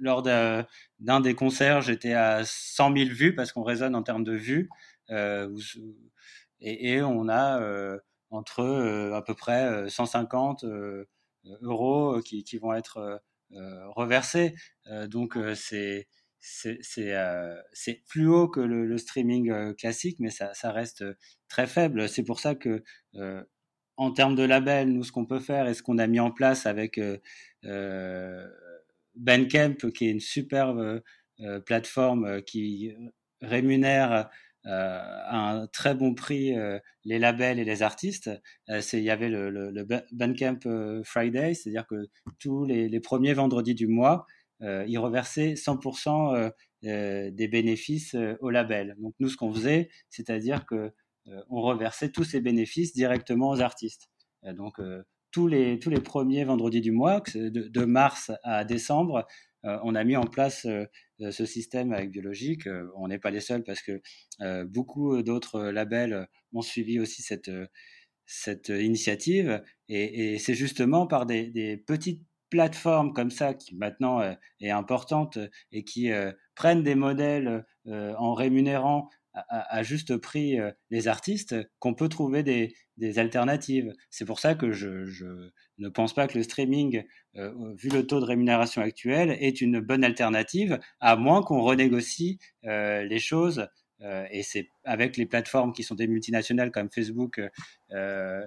[0.00, 4.34] lors d'un des concerts, j'étais à 100 000 vues, parce qu'on raisonne en termes de
[4.34, 4.68] vues,
[5.10, 7.98] et, et, on a
[8.30, 10.64] entre à peu près 150
[11.62, 13.16] euros euh, qui, vont être euh,
[13.52, 14.54] euh, reversés.
[15.08, 16.06] donc c'est
[18.06, 21.04] plus haut que le, streaming classique, mais ça, ça, reste
[21.48, 22.08] très faible.
[22.08, 22.84] C'est pour ça que,
[23.96, 26.30] en termes de label, nous, ce qu'on peut faire et ce qu'on a mis en
[26.30, 28.48] place avec euh,
[29.20, 31.02] Bandcamp, qui est une superbe
[31.64, 32.92] plateforme qui
[33.40, 34.28] rémunère
[34.66, 34.70] euh,
[35.24, 38.30] à un très bon prix euh, les labels et les artistes.
[38.68, 40.58] Euh, il y avait le, le, Bandcamp
[41.02, 42.08] Friday, c'est-à-dire que
[42.38, 44.26] tous les, premiers vendredis du mois,
[44.60, 46.52] ils reversaient 100%
[46.82, 48.94] des bénéfices au label.
[48.98, 50.92] Donc nous, ce qu'on faisait, c'est-à-dire que
[51.48, 54.10] on reversait tous ces bénéfices directement aux artistes.
[54.42, 54.78] donc
[55.30, 59.26] tous les tous les premiers vendredis du mois, de, mars à décembre,
[59.62, 60.66] on a mis en place
[61.18, 62.68] ce système avec Biologique.
[62.96, 64.00] on n'est pas les seuls parce que
[64.64, 67.50] beaucoup d'autres labels ont suivi aussi cette,
[68.26, 69.62] cette initiative.
[69.88, 74.20] Et, c'est justement par des, petites plateformes comme ça qui maintenant
[74.60, 75.38] est importante
[75.72, 76.10] et qui
[76.54, 80.58] prennent des modèles en rémunérant à, juste prix
[80.90, 83.94] les artistes qu'on peut trouver des, alternatives.
[84.10, 87.04] C'est pour ça que je, ne pense pas que le streaming,
[87.34, 93.18] vu le taux de rémunération actuel, est une bonne alternative, à moins qu'on renégocie les
[93.18, 93.68] choses.
[94.30, 97.40] et c'est avec les plateformes qui sont des multinationales comme Facebook,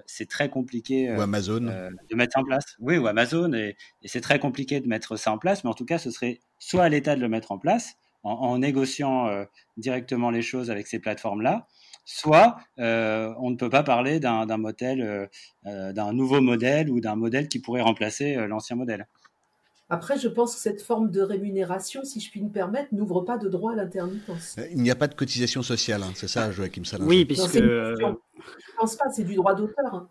[0.06, 1.60] c'est très compliqué ou Amazon.
[1.60, 2.76] de mettre en place.
[2.78, 5.64] Oui, ou Amazon, et c'est très compliqué de mettre ça en place.
[5.64, 8.58] Mais en tout cas, ce serait soit à l'État de le mettre en place, en,
[8.58, 9.44] négociant euh,
[9.76, 11.66] directement les choses avec ces plateformes-là,
[12.04, 15.28] soit euh, on ne peut pas parler d'un modèle,
[15.66, 19.06] euh, d'un nouveau modèle ou d'un modèle qui pourrait remplacer l'ancien modèle.
[19.90, 23.36] Après, je pense que cette forme de rémunération, si je puis me permettre, n'ouvre pas
[23.36, 24.56] de droit à l'intermittence.
[24.70, 27.52] Il n'y a pas de cotisation sociale, hein, c'est ça, Joachim Salin Oui, puisque...
[27.52, 28.14] je ne
[28.78, 29.94] pense pas, c'est du droit d'auteur.
[29.94, 30.08] Hein.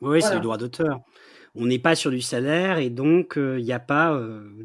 [0.00, 1.00] Oui, c'est du droit d'auteur
[1.54, 4.20] on n'est pas sur du salaire et donc il n'y a pas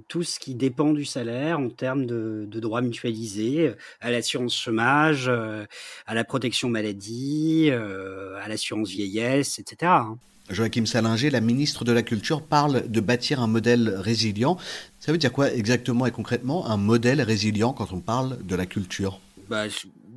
[0.07, 6.13] tout ce qui dépend du salaire en termes de, droits mutualisés, à l'assurance chômage, à
[6.13, 9.91] la protection maladie, à l'assurance vieillesse, etc.
[9.91, 10.17] Hein.
[10.49, 14.57] Joachim Salinger, la ministre de la Culture, parle de bâtir un modèle résilient.
[14.99, 18.65] Ça veut dire quoi exactement et concrètement un modèle résilient quand on parle de la
[18.67, 19.19] culture?
[19.49, 19.65] Bah,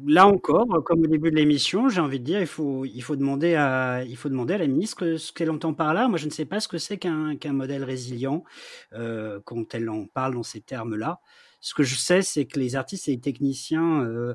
[0.07, 3.17] là encore, comme au début de l'émission, j'ai envie de dire, il faut, il faut,
[3.17, 6.09] demander, à, il faut demander à la ministre ce qu'elle entend par là.
[6.09, 8.45] Moi, je ne sais pas ce que c'est qu'un modèle résilient
[8.93, 11.21] euh, quand elle en parle dans ces termes-là.
[11.61, 14.35] Ce que je sais, c'est que les artistes et les techniciens euh,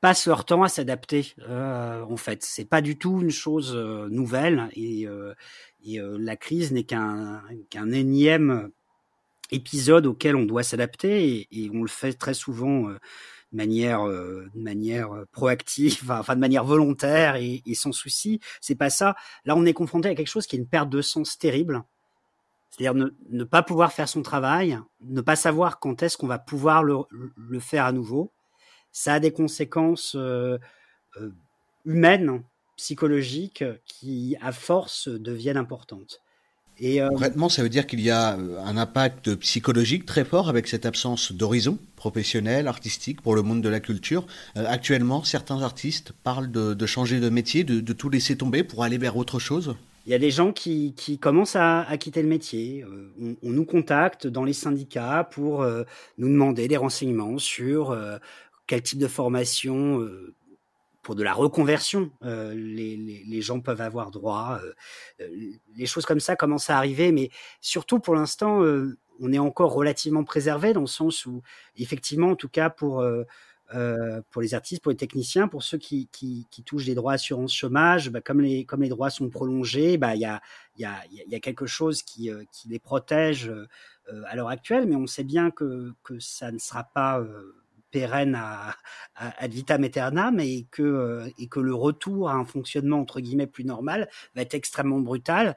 [0.00, 1.34] passent leur temps à s'adapter.
[1.48, 3.74] Euh, en fait, c'est pas du tout une chose
[4.10, 5.06] nouvelle et,
[5.84, 7.42] la crise n'est qu'un
[7.92, 8.70] énième
[9.50, 12.88] épisode auquel on doit s'adapter et, on le fait très souvent
[13.52, 18.40] manière, euh, de manière euh, proactive, enfin de manière volontaire et, sans souci.
[18.60, 19.16] C'est pas ça.
[19.44, 21.82] Là, on est confronté à quelque chose qui est une perte de sens terrible.
[22.70, 26.82] C'est-à-dire ne, pas pouvoir faire son travail, ne pas savoir quand est-ce qu'on va pouvoir
[26.82, 28.30] le, le, faire à nouveau.
[28.92, 30.58] Ça a des conséquences euh,
[31.84, 32.42] humaines,
[32.76, 36.20] psychologiques, qui à force deviennent importantes.
[36.80, 40.86] Et Concrètement, ça veut dire qu'il y a un impact psychologique très fort avec cette
[40.86, 44.24] absence d'horizon professionnel, artistique, pour le monde de la culture.
[44.56, 48.96] Euh, actuellement, certains artistes parlent de, changer de métier, de, tout laisser tomber pour aller
[48.96, 49.76] vers autre chose.
[50.06, 52.84] Il y a des gens qui, commencent à, quitter le métier.
[52.84, 55.82] Euh, on, nous contacte dans les syndicats pour euh,
[56.16, 57.98] nous demander des renseignements sur
[58.66, 60.06] quel type de formation
[61.08, 64.60] pour de la reconversion, les, les, gens peuvent avoir droit.
[65.18, 67.30] les choses comme ça commencent à arriver, mais
[67.62, 68.62] surtout pour l'instant,
[69.18, 71.40] on est encore relativement préservé dans le sens où,
[71.78, 73.24] effectivement, en tout cas pour euh,
[73.74, 77.54] euh, pour les artistes, pour les techniciens, pour ceux qui, qui, touchent des droits assurance
[77.54, 80.42] chômage, bah, comme, les, comme les droits sont prolongés, bah, il y, a,
[80.76, 83.50] y, a, y, a, quelque chose qui, euh, qui les protège
[84.26, 87.22] à l'heure actuelle, mais on sait bien que, que ça ne sera pas
[87.90, 88.76] pérenne à,
[89.14, 93.64] ad vitam aeternam et que, et que le retour à un fonctionnement entre guillemets plus
[93.64, 95.56] normal va être extrêmement brutal.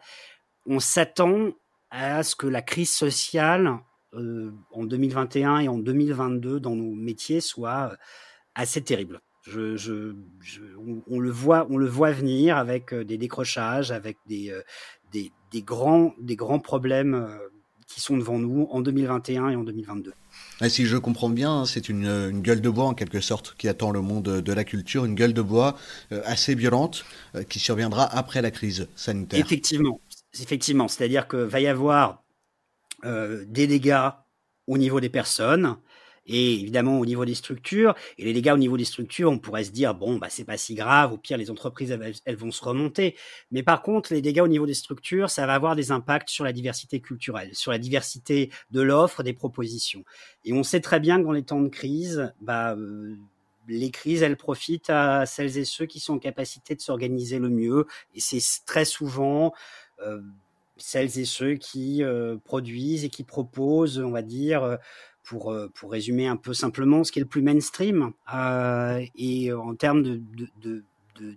[0.66, 1.52] On s'attend
[1.90, 3.80] à ce que la crise sociale
[4.14, 7.96] euh, en 2021 et en 2022 dans nos métiers soit euh,
[8.56, 9.22] assez terrible.
[9.48, 14.54] On, le voit, on le voit venir avec des décrochages, avec des
[15.64, 16.14] grands
[16.60, 17.40] problèmes
[17.88, 20.14] qui sont devant nous en 2021 et en 2022.
[20.70, 24.02] Si je comprends bien, c'est une, gueule de bois en quelque sorte qui attend le
[24.02, 25.78] monde de la culture, une gueule de bois
[26.26, 27.04] assez violente
[27.50, 29.40] qui surviendra après la crise sanitaire.
[29.40, 30.00] Effectivement,
[30.40, 32.22] effectivement, c'est-à-dire que va y avoir
[33.06, 34.10] euh, des dégâts
[34.68, 35.76] au niveau des personnes
[36.28, 37.96] et évidemment au niveau des structures.
[38.18, 40.58] Et les dégâts au niveau des structures, on pourrait se dire bon bah c'est pas
[40.58, 43.16] si grave, au pire les entreprises elles, vont se remonter.
[43.52, 46.44] Mais par contre, les dégâts au niveau des structures, ça va avoir des impacts sur
[46.44, 50.04] la diversité culturelle, sur la diversité de l'offre, des propositions.
[50.46, 53.16] Et on sait très bien que dans les temps de crise, bah euh,
[53.68, 57.50] les crises, elles profitent à celles et ceux qui sont en capacité de s'organiser le
[57.50, 57.86] mieux.
[58.16, 59.54] Et c'est très souvent
[60.06, 60.20] euh,
[60.78, 64.78] celles et ceux qui euh, produisent et qui proposent, on va dire, euh,
[65.32, 68.12] pour, euh, pour résumer un peu simplement, ce qui est le plus mainstream.
[69.16, 70.22] et en termes de,
[70.62, 70.84] de,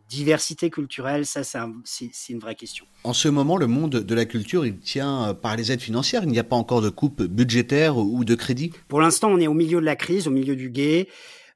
[0.08, 1.42] diversité culturelle, ça,
[1.84, 2.86] c'est une vraie question.
[3.04, 6.22] En ce moment, le monde de la culture, il tient par les aides financières.
[6.24, 9.46] Il n'y a pas encore de coupe budgétaire ou de crédit Pour l'instant, on est
[9.46, 11.08] au milieu de la crise, au milieu du guet.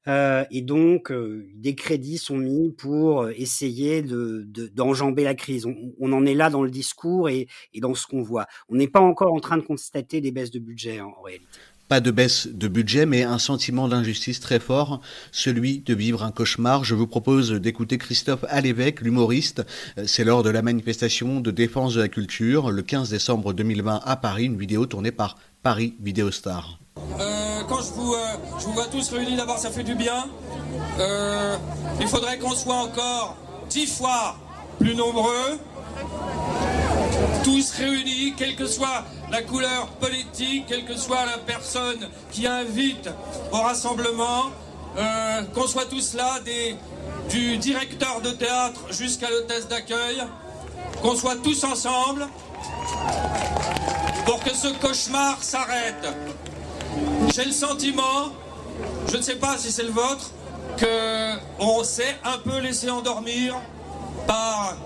[0.09, 5.67] Euh, et donc, euh, des crédits sont mis pour euh, essayer de, d'enjamber la crise.
[5.67, 8.47] On, en est là dans le discours et, dans ce qu'on voit.
[8.69, 11.47] On n'est pas encore en train de constater des baisses de budget en, réalité.
[11.89, 15.01] Pas de baisse de budget, mais un sentiment d'injustice très fort,
[15.33, 16.85] celui de vivre un cauchemar.
[16.85, 19.65] Je vous propose d'écouter Christophe Alévèque, l'humoriste.
[20.07, 24.17] C'est lors de la manifestation de défense de la culture, le 15 décembre 2020 à
[24.17, 26.79] Paris, une vidéo tournée par Paris Vidéostar.
[27.21, 28.19] Euh, quand je vous, euh,
[28.59, 30.27] je vous vois tous réunis, d'abord ça fait du bien.
[30.99, 31.57] Euh,
[32.01, 33.37] il faudrait qu'on soit encore
[33.69, 34.37] dix fois
[34.79, 35.59] plus nombreux,
[37.45, 43.09] tous réunis, quelle que soit la couleur politique, quelle que soit la personne qui invite
[43.53, 44.51] au rassemblement,
[45.55, 46.39] qu'on soit tous là,
[47.29, 50.23] du directeur de théâtre jusqu'à l'hôtesse d'accueil,
[51.03, 52.27] qu'on soit tous ensemble
[54.25, 56.09] pour que ce cauchemar s'arrête.
[57.35, 58.33] J'ai le sentiment,
[59.11, 60.31] je ne sais pas si c'est le vôtre,
[60.79, 63.57] qu'on s'est un peu laissé endormir
[64.27, 64.77] par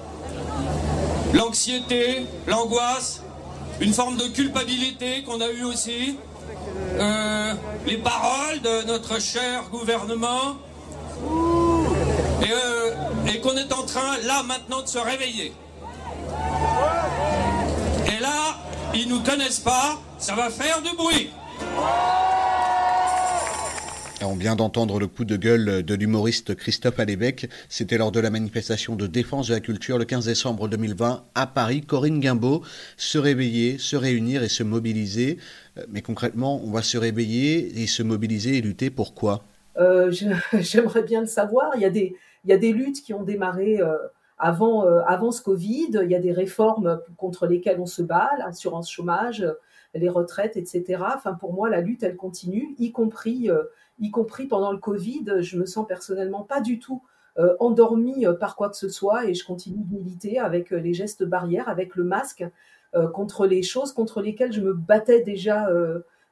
[1.33, 3.23] l'anxiété, l'angoisse,
[3.81, 6.17] une forme de culpabilité qu'on a eue aussi,
[6.99, 7.55] euh,
[7.87, 10.57] les paroles de notre cher gouvernement,
[12.43, 12.95] et, euh,
[13.33, 15.53] et qu'on est en train, là maintenant, de se réveiller.
[18.07, 18.59] Et là,
[18.95, 21.31] ils nous connaissent pas, ça va faire du bruit.
[24.25, 27.49] On vient d'entendre le coup de gueule de l'humoriste Christophe Alévèque.
[27.69, 31.47] C'était lors de la manifestation de défense de la culture le 15 décembre 2020 à
[31.47, 31.81] Paris.
[31.81, 32.63] Corinne Guimbaud,
[32.97, 35.39] se réveiller, se réunir et se mobiliser.
[35.77, 39.43] Euh, mais concrètement, on va se réveiller et se mobiliser et lutter pour quoi?
[39.79, 40.13] Euh,
[40.53, 41.73] J'aimerais bien le savoir.
[41.75, 43.97] Il y, a des, luttes qui ont démarré euh,
[44.39, 46.01] avant, ce Covid.
[46.03, 49.45] Il y a des réformes contre lesquelles on se bat, l'assurance chômage
[49.95, 51.03] les retraites, etc.
[51.15, 53.51] Enfin, pour moi, la lutte, elle continue, y compris,
[53.99, 55.25] y compris pendant le Covid.
[55.41, 57.03] Je me sens personnellement pas du tout
[57.39, 60.95] euh, endormie euh, par quoi que ce soit et je continue de militer avec les
[60.95, 62.45] gestes barrières, avec le masque,
[63.15, 65.71] contre les choses contre lesquelles je me battais déjà.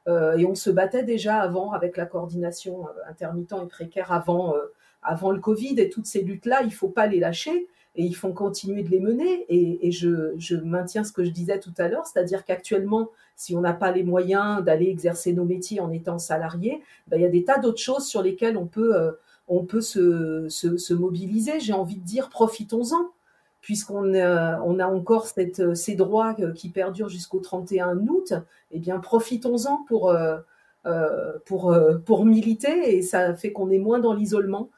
[0.07, 4.53] et on se battait déjà avant avec la coordination intermittent et précaire avant,
[5.01, 8.31] avant le Covid et toutes ces luttes-là, il faut pas les lâcher et il faut
[8.31, 9.45] continuer de les mener.
[9.49, 13.73] Et, je, maintiens ce que je disais tout à l'heure, c'est-à-dire qu'actuellement, si on n'a
[13.73, 17.43] pas les moyens d'aller exercer nos métiers en étant salarié, ben, il y a des
[17.43, 19.11] tas d'autres choses sur lesquelles on peut, euh,
[19.47, 21.59] on peut se, se, mobiliser.
[21.59, 23.11] J'ai envie de dire, profitons-en
[23.59, 28.33] puisqu'on a, on a encore ces droits qui perdurent jusqu'au 31 août,
[28.71, 30.39] eh bien profitons-en pour, euh,
[30.87, 34.69] euh, pour, pour militer et ça fait qu'on est moins dans l'isolement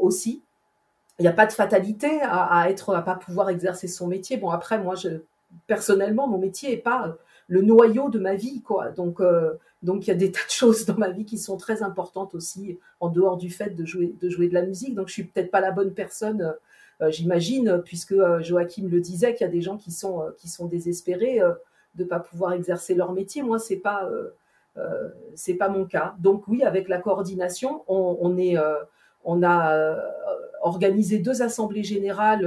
[0.00, 0.43] aussi
[1.18, 4.36] il n'y a pas de fatalité à, à, être à pas pouvoir exercer son métier.
[4.36, 4.94] Bon après moi
[5.66, 7.16] personnellement mon métier est pas
[7.48, 8.90] le noyau de ma vie quoi.
[8.90, 11.56] Donc euh, donc il y a des tas de choses dans ma vie qui sont
[11.56, 14.94] très importantes aussi en dehors du fait de jouer de jouer de la musique.
[14.94, 16.54] Donc je suis peut-être pas la bonne personne
[17.00, 20.48] euh, j'imagine puisque euh, Joachim le disait qu'il y a des gens qui sont qui
[20.48, 21.40] sont désespérés
[21.94, 23.42] de pas pouvoir exercer leur métier.
[23.42, 24.08] Moi c'est pas
[25.36, 26.16] c'est pas mon cas.
[26.18, 28.56] Donc oui avec la coordination on, on est
[29.24, 29.96] on a
[30.62, 32.44] organisé deux assemblées générales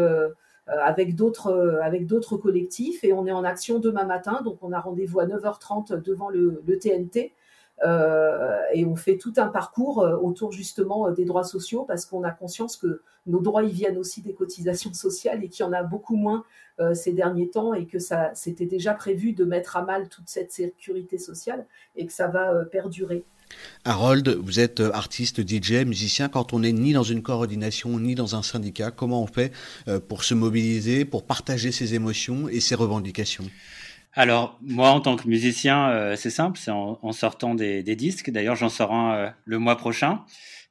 [0.69, 4.41] euh, avec d'autres euh, avec d'autres collectifs et on est en action demain matin.
[4.43, 7.31] Donc on a rendez-vous à 9h30 devant le, TNT
[7.83, 12.75] et on fait tout un parcours autour justement des droits sociaux parce qu'on a conscience
[12.75, 16.15] que nos droits ils viennent aussi des cotisations sociales et qu'il y en a beaucoup
[16.15, 16.43] moins
[16.93, 20.51] ces derniers temps et que ça c'était déjà prévu de mettre à mal toute cette
[20.51, 23.25] sécurité sociale et que ça va perdurer.
[23.85, 26.29] Harold, vous êtes euh, artiste, DJ, musicien.
[26.29, 29.51] Quand on n'est ni dans une coordination ni dans un syndicat, comment on fait
[29.87, 33.45] euh, pour se mobiliser, pour partager ses émotions et ses revendications?
[34.17, 38.29] Alors, moi, en tant que musicien, euh, c'est simple, c'est en, sortant des, disques.
[38.31, 40.25] D'ailleurs, j'en sors un le mois prochain,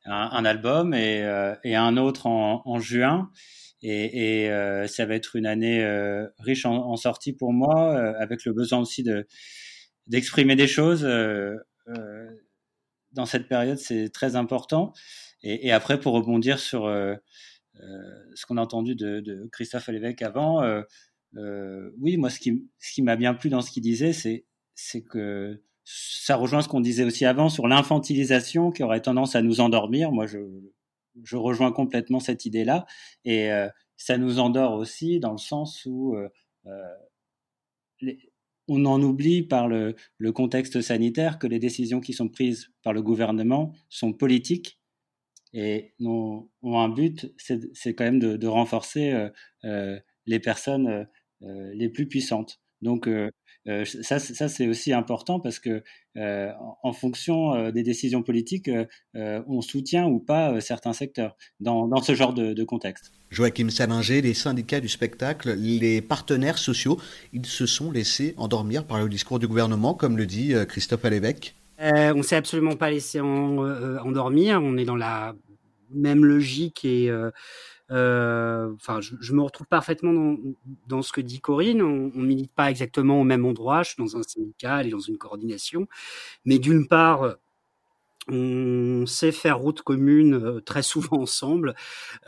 [0.04, 3.30] un, album, et, un autre en, juin.
[3.82, 4.48] Et,
[4.88, 5.82] ça va être une année
[6.38, 9.26] riche en, sorties pour moi, avec le besoin aussi de
[10.08, 11.04] d'exprimer des choses
[13.16, 14.92] dans cette période, c'est très important.
[15.42, 17.14] Et, après, pour rebondir sur euh,
[17.80, 20.62] euh, ce qu'on a entendu de, Christophe Lévesque avant,
[21.36, 26.36] euh, oui, moi, ce qui, m'a bien plu dans ce qu'il disait, c'est, que ça
[26.36, 30.12] rejoint ce qu'on disait aussi avant sur l'infantilisation qui aurait tendance à nous endormir.
[30.12, 30.38] Moi, je,
[31.36, 32.86] rejoins complètement cette idée-là.
[33.24, 33.50] Et
[33.96, 36.16] ça nous endort aussi dans le sens où
[38.00, 38.30] les,
[38.68, 39.94] on en oublie par le,
[40.34, 44.80] contexte sanitaire que les décisions qui sont prises par le gouvernement sont politiques
[45.52, 49.30] et ont, un but, c'est quand même de, renforcer euh,
[49.64, 51.04] euh, les personnes euh,
[51.40, 52.60] les plus puissantes.
[52.82, 53.08] Donc
[53.66, 55.82] ça, ça c'est aussi important parce que
[56.16, 58.70] en fonction des décisions politiques,
[59.14, 63.12] on soutient ou pas certains secteurs dans, ce genre de contexte.
[63.30, 66.98] Joachim Salinger, les syndicats du spectacle, les partenaires sociaux,
[67.32, 71.04] ils se sont laissés endormir par le discours du gouvernement, comme le dit euh, Christophe
[71.04, 74.62] Alévèque euh, On ne s'est absolument pas laissé euh, endormir.
[74.62, 75.34] On est dans la
[75.92, 77.10] même logique et
[77.90, 80.36] enfin, je, me retrouve parfaitement
[80.86, 81.82] dans, ce que dit Corinne.
[81.82, 83.82] On, ne milite pas exactement au même endroit.
[83.82, 85.86] Je suis dans un syndicat et dans une coordination,
[86.44, 87.36] mais d'une part,
[88.28, 91.74] on sait faire route commune euh, très souvent ensemble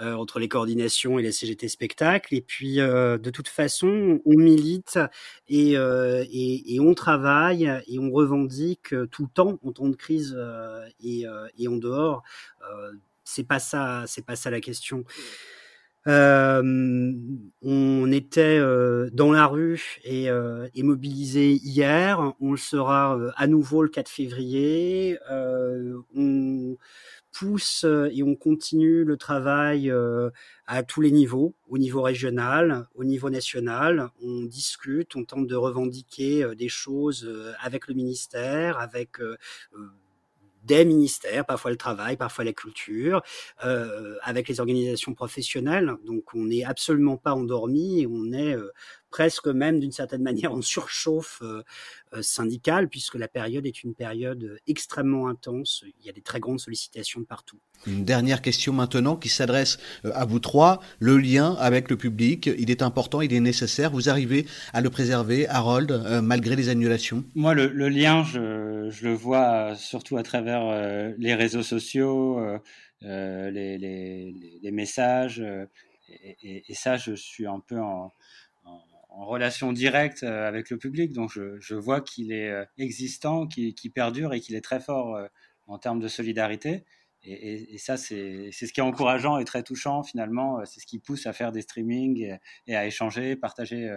[0.01, 2.35] euh, entre les coordinations et la CGT spectacle.
[2.35, 4.99] Et puis, euh, de toute façon, on milite
[5.49, 10.39] et, et, on travaille et on revendique tout le temps en temps de crise
[11.03, 11.25] et,
[11.59, 12.23] et en dehors.
[13.29, 15.05] C'est pas ça, c'est pas ça la question.
[16.07, 17.13] Euh,
[17.61, 22.33] on était euh, dans la rue et, euh, et, mobilisé hier.
[22.41, 25.19] On le sera à nouveau le 4 février.
[25.31, 26.77] on
[27.39, 29.93] pousse et on continue le travail
[30.67, 34.09] à tous les niveaux, au niveau régional, au niveau national.
[34.23, 39.19] On discute, on tente de revendiquer des choses avec le ministère, avec
[40.65, 43.23] des ministères, parfois le travail, parfois la culture,
[43.65, 45.93] euh, avec les organisations professionnelles.
[46.05, 48.73] Donc on n'est absolument pas endormi, on est euh,
[49.11, 51.63] presque même d'une certaine manière en surchauffe euh,
[52.15, 55.85] euh, syndicale, puisque la période est une période extrêmement intense.
[56.01, 57.59] Il y a des très grandes sollicitations de partout.
[57.87, 60.81] Une dernière question maintenant qui s'adresse euh, à vous trois.
[60.99, 63.91] Le lien avec le public, il est important, il est nécessaire.
[63.91, 67.25] Vous arrivez à le préserver, Harold, malgré les annulations?
[67.35, 72.41] Moi, le, lien, je, le vois surtout à travers les réseaux sociaux,
[73.01, 75.43] les, messages.
[76.43, 78.13] et, ça, je suis un peu en,
[79.09, 81.13] en relation directe euh, avec le public.
[81.13, 85.27] Donc je, vois qu'il est euh, existant, qu'il perdure et qu'il est très fort euh,
[85.67, 86.85] en termes de solidarité.
[87.25, 90.65] Et, ça, c'est ce qui est encourageant et très touchant finalement.
[90.65, 93.93] C'est ce qui pousse à faire des streamings et, à échanger, partager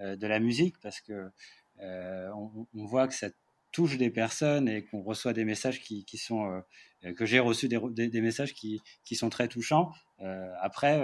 [0.00, 1.30] de la musique parce que
[1.78, 3.28] on, voit que ça
[3.72, 6.62] touche des personnes et qu'on reçoit des messages qui, sont
[7.14, 9.92] que j'ai reçu des, messages qui, qui, sont très touchants.
[10.58, 10.98] après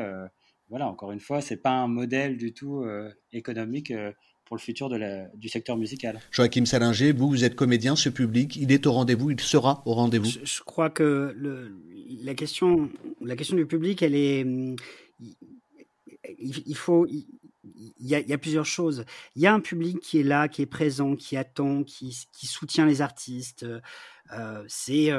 [0.68, 4.12] voilà, encore une fois, c'est pas un modèle du tout euh, économique euh,
[4.44, 6.20] pour le futur de la, du secteur musical.
[6.30, 9.94] Joachim Salinger, vous, vous êtes comédien, ce public, il est au rendez-vous, il sera au
[9.94, 10.30] rendez-vous.
[10.44, 11.72] Je, crois que le,
[12.22, 12.90] la, question,
[13.20, 14.46] la question du public, elle est.
[16.38, 17.06] Il, faut.
[17.06, 17.26] Il,
[18.00, 19.04] y, a, il y, a, plusieurs choses.
[19.36, 22.46] Il y a un public qui est là, qui est présent, qui attend, qui, qui
[22.46, 23.64] soutient les artistes.
[24.32, 25.10] Euh, c'est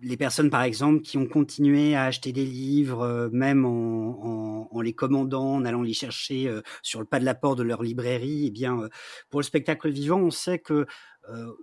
[0.00, 4.92] les personnes, par exemple, qui ont continué à acheter des livres, euh, même en, les
[4.92, 8.46] commandant, en allant les chercher euh, sur le pas de la porte de leur librairie,
[8.46, 8.88] eh bien, euh,
[9.28, 10.86] pour le spectacle vivant, on sait que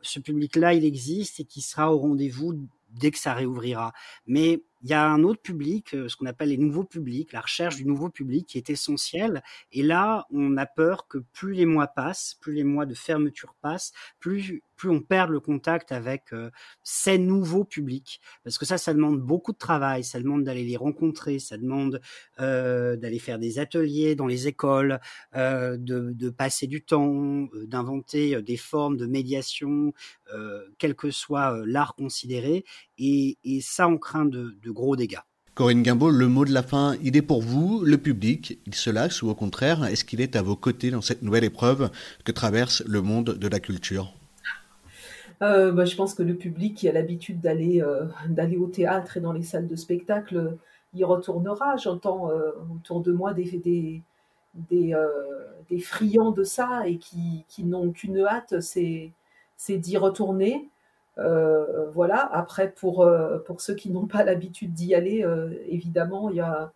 [0.04, 2.54] ce public-là, il existe et qu'il sera au rendez-vous
[2.92, 3.94] dès que ça réouvrira.
[4.28, 7.42] Mais il y a un autre public, euh, ce qu'on appelle les nouveaux publics, la
[7.42, 9.42] recherche du nouveau public qui est essentielle.
[9.72, 13.56] Et là, on a peur que plus les mois passent, plus les mois de fermeture
[13.62, 16.52] passent, plus plus on perd le contact avec euh,
[16.84, 20.76] ces nouveaux publics, parce que ça, ça demande beaucoup de travail, ça demande d'aller les
[20.76, 22.02] rencontrer, ça demande
[22.42, 25.00] euh, d'aller faire des ateliers dans les écoles,
[25.34, 29.94] de, de, passer du temps, d'inventer des formes de médiation,
[30.78, 32.66] quel que soit l'art considéré,
[32.98, 35.24] et, et, ça, on craint de, de gros dégâts.
[35.56, 38.90] Corinne Guimbaud, le mot de la fin, il est pour vous, le public, il se
[38.90, 41.90] lâche ou au contraire, est-ce qu'il est à vos côtés dans cette nouvelle épreuve
[42.26, 44.14] que traverse le monde de la culture?
[45.42, 49.18] Euh, bah, je pense que le public qui a l'habitude d'aller euh, d'aller au théâtre
[49.18, 50.58] et dans les salles de spectacle
[50.94, 51.78] y retournera.
[51.78, 54.02] J'entends euh, autour de moi des, des,
[54.56, 54.94] des,
[55.70, 59.12] des, friands de ça et qui, qui n'ont qu'une hâte, c'est
[59.70, 60.70] d'y retourner.
[61.18, 62.30] Voilà.
[62.34, 63.10] Après, pour,
[63.46, 65.26] pour ceux qui n'ont pas l'habitude d'y aller,
[65.68, 66.72] évidemment, il y a,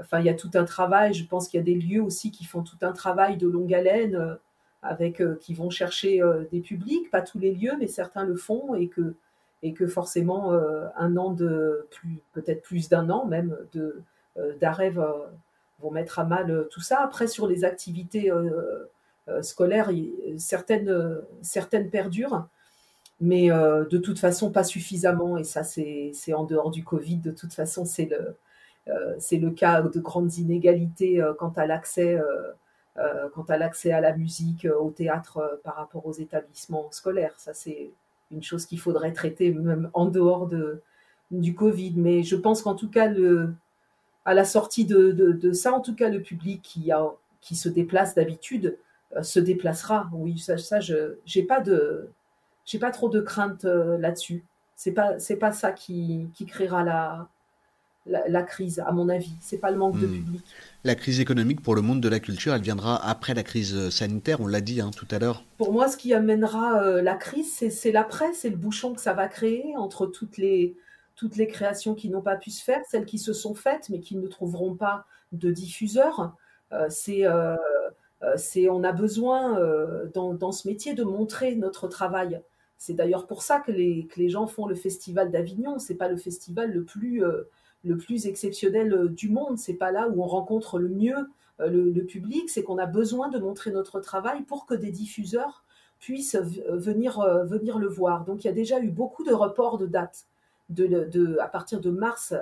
[0.00, 1.14] enfin, il y a tout un travail.
[1.14, 3.74] Je pense qu'il y a des lieux aussi qui font tout un travail de longue
[3.74, 4.38] haleine
[4.86, 8.36] avec euh, qui vont chercher euh, des publics, pas tous les lieux, mais certains le
[8.36, 14.02] font et que forcément euh, un an de plus, peut-être plus d'un an même de
[14.60, 17.00] d'arrêt vont mettre à mal tout ça.
[17.00, 18.30] Après sur les activités
[19.40, 19.90] scolaires,
[20.36, 22.46] certaines certaines perdurent,
[23.20, 27.18] mais de toute façon pas suffisamment et ça c'est en dehors du Covid.
[27.18, 28.36] De toute façon c'est le
[29.18, 32.18] c'est le cas de grandes inégalités quant à l'accès
[32.98, 36.90] euh, quant à l'accès à la musique, euh, au théâtre euh, par rapport aux établissements
[36.92, 37.34] scolaires.
[37.36, 37.90] Ça, c'est
[38.30, 40.80] une chose qu'il faudrait traiter même en dehors de,
[41.30, 41.92] du Covid.
[41.96, 43.52] Mais je pense qu'en tout cas, le,
[44.24, 47.12] à la sortie de, de, ça, en tout cas, le public qui, a,
[47.42, 48.78] qui se déplace d'habitude
[49.20, 50.08] se déplacera.
[50.14, 52.08] Oui, ça, ça je j'ai pas de
[52.66, 54.44] j'ai pas trop de crainte là-dessus.
[54.76, 57.28] C'est pas c'est pas ça qui, qui créera la,
[58.06, 59.32] la, crise, à mon avis.
[59.40, 60.12] C'est pas le manque de hmm.
[60.12, 60.44] public.
[60.84, 64.40] La crise économique pour le monde de la culture, elle viendra après la crise sanitaire,
[64.40, 65.44] on l'a dit hein, tout à l'heure.
[65.58, 69.12] Pour moi, ce qui amènera euh, la crise, c'est l'après, c'est le bouchon que ça
[69.12, 70.76] va créer entre toutes les,
[71.16, 74.00] toutes les créations qui n'ont pas pu se faire, celles qui se sont faites mais
[74.00, 76.34] qui ne trouveront pas de diffuseurs.
[76.72, 77.56] Euh, c'est euh,
[78.36, 79.60] c'est on a besoin
[80.14, 82.40] dans, dans, ce métier de montrer notre travail.
[82.78, 85.78] C'est d'ailleurs pour ça que les, gens font le festival d'Avignon.
[85.78, 87.22] C'est pas le festival le plus
[87.94, 89.58] plus exceptionnel euh, du monde.
[89.58, 91.28] C'est pas là où on rencontre le mieux
[91.60, 95.64] euh, le, public, c'est qu'on a besoin de montrer notre travail pour que des diffuseurs
[96.00, 98.24] puissent euh, venir, venir le voir.
[98.24, 100.26] Donc il y a déjà eu beaucoup de reports de dates.
[100.68, 102.34] De, à partir de mars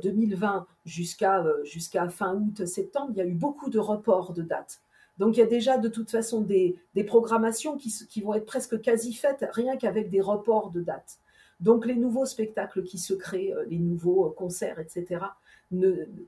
[0.00, 4.80] 2020 jusqu'à jusqu'à fin août, septembre, il y a eu beaucoup de reports de dates.
[5.18, 8.80] Donc il y a déjà de toute façon des, programmations qui, qui, vont être presque
[8.80, 11.18] quasi faites rien qu'avec des reports de dates.
[11.60, 15.24] Donc les nouveaux spectacles qui se créent, euh, les nouveaux euh, concerts, etc.,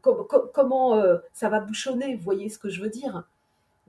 [0.02, 3.28] comment euh, ça va bouchonner, vous voyez ce que je veux dire?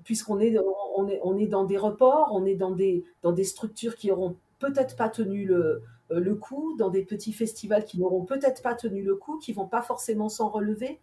[0.03, 0.55] Puisqu'on est,
[0.95, 4.11] on est, on est dans des reports, on est dans des, dans des structures qui
[4.11, 5.81] auront peut-être pas tenu le,
[6.11, 9.67] le coup, dans des petits festivals qui n'auront peut-être pas tenu le coup, qui vont
[9.67, 10.99] pas forcément s'en relever,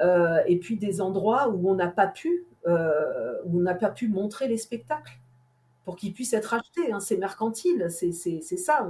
[0.00, 4.48] et puis des endroits où on n'a pas pu, où on n'a pas pu montrer
[4.48, 5.18] les spectacles
[5.84, 6.92] pour qu'ils puissent être achetés.
[6.92, 7.00] Hein.
[7.00, 8.86] c'est mercantile, c'est ça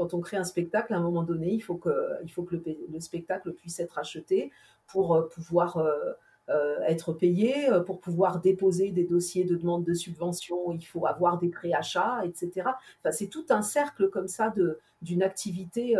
[0.00, 1.90] quand on crée un spectacle, à un moment donné, il faut que,
[2.24, 4.50] il faut que le, spectacle puisse être acheté
[4.86, 6.12] pour euh, pouvoir euh,
[6.48, 11.38] euh, être payé, pour pouvoir déposer des dossiers de demande de subvention, il faut avoir
[11.38, 12.50] des préachats, etc.
[12.64, 14.54] Enfin, c'est tout un cercle comme ça
[15.02, 15.96] d'une activité,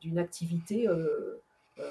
[0.00, 0.88] d'une activité,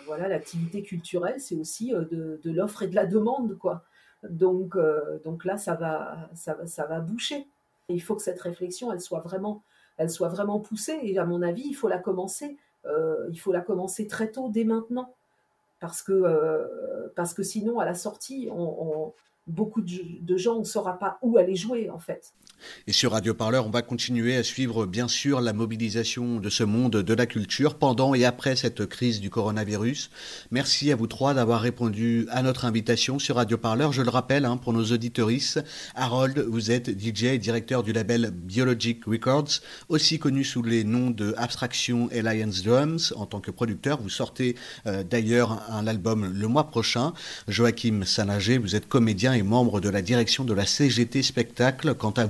[0.06, 3.84] voilà, l'activité culturelle, c'est aussi de, de l'offre et de la demande, quoi.
[4.30, 4.78] Donc,
[5.24, 7.48] donc là, ça va, ça ça va boucher.
[7.88, 9.64] il faut que cette réflexion, elle soit vraiment
[10.00, 10.98] elle soit vraiment poussée.
[11.04, 12.58] Et à mon avis, il faut la commencer.
[12.86, 15.14] Euh, il faut la commencer très tôt, dès maintenant,
[15.80, 19.14] parce que euh, parce que sinon, à la sortie, on,
[19.46, 22.34] beaucoup de, gens ne saura pas où aller jouer en fait.
[22.88, 26.64] Et sur Radio Parleur, on va continuer à suivre bien sûr la mobilisation de ce
[26.64, 30.12] monde de la culture pendant et après cette crise du coronavirus.
[30.52, 33.92] Merci à vous trois d'avoir répondu à notre invitation sur Radio Parleur.
[33.92, 35.64] Je le rappelle hein, pour nos auditoristes,
[35.96, 41.10] Harold, vous êtes DJ et directeur du label Biologic Records, aussi connu sous les noms
[41.10, 43.14] de Abstraction Alliance Drums.
[43.16, 44.56] En tant que producteur, vous sortez
[44.86, 47.14] euh, d'ailleurs un album le mois prochain.
[47.48, 51.94] Joachim Sanager, vous êtes comédien membre de la direction de la CGT Spectacle.
[51.96, 52.26] Quant à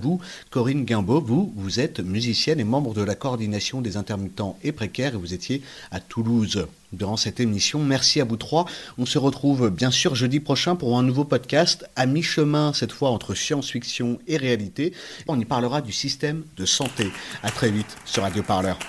[0.49, 5.13] Corinne Guimbaud, vous, vous êtes musicienne et membre de la coordination des intermittents et précaires
[5.13, 5.61] et vous étiez
[5.91, 7.79] à Toulouse durant cette émission.
[7.79, 8.65] Merci à vous trois.
[8.97, 13.09] On se retrouve bien sûr jeudi prochain pour un nouveau podcast à mi-chemin cette fois
[13.09, 14.93] entre science-fiction et réalité.
[15.27, 17.11] On y parlera du système de santé.
[17.43, 18.79] À très vite sur Radio Parleur.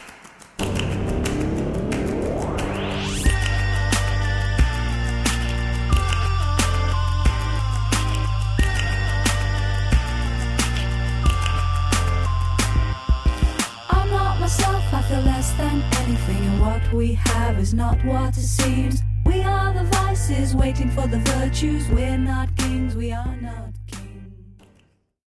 [17.60, 19.02] Is not what it seems.
[19.26, 21.86] We are the vices waiting for the virtues.
[21.90, 23.69] We're not kings, we are not.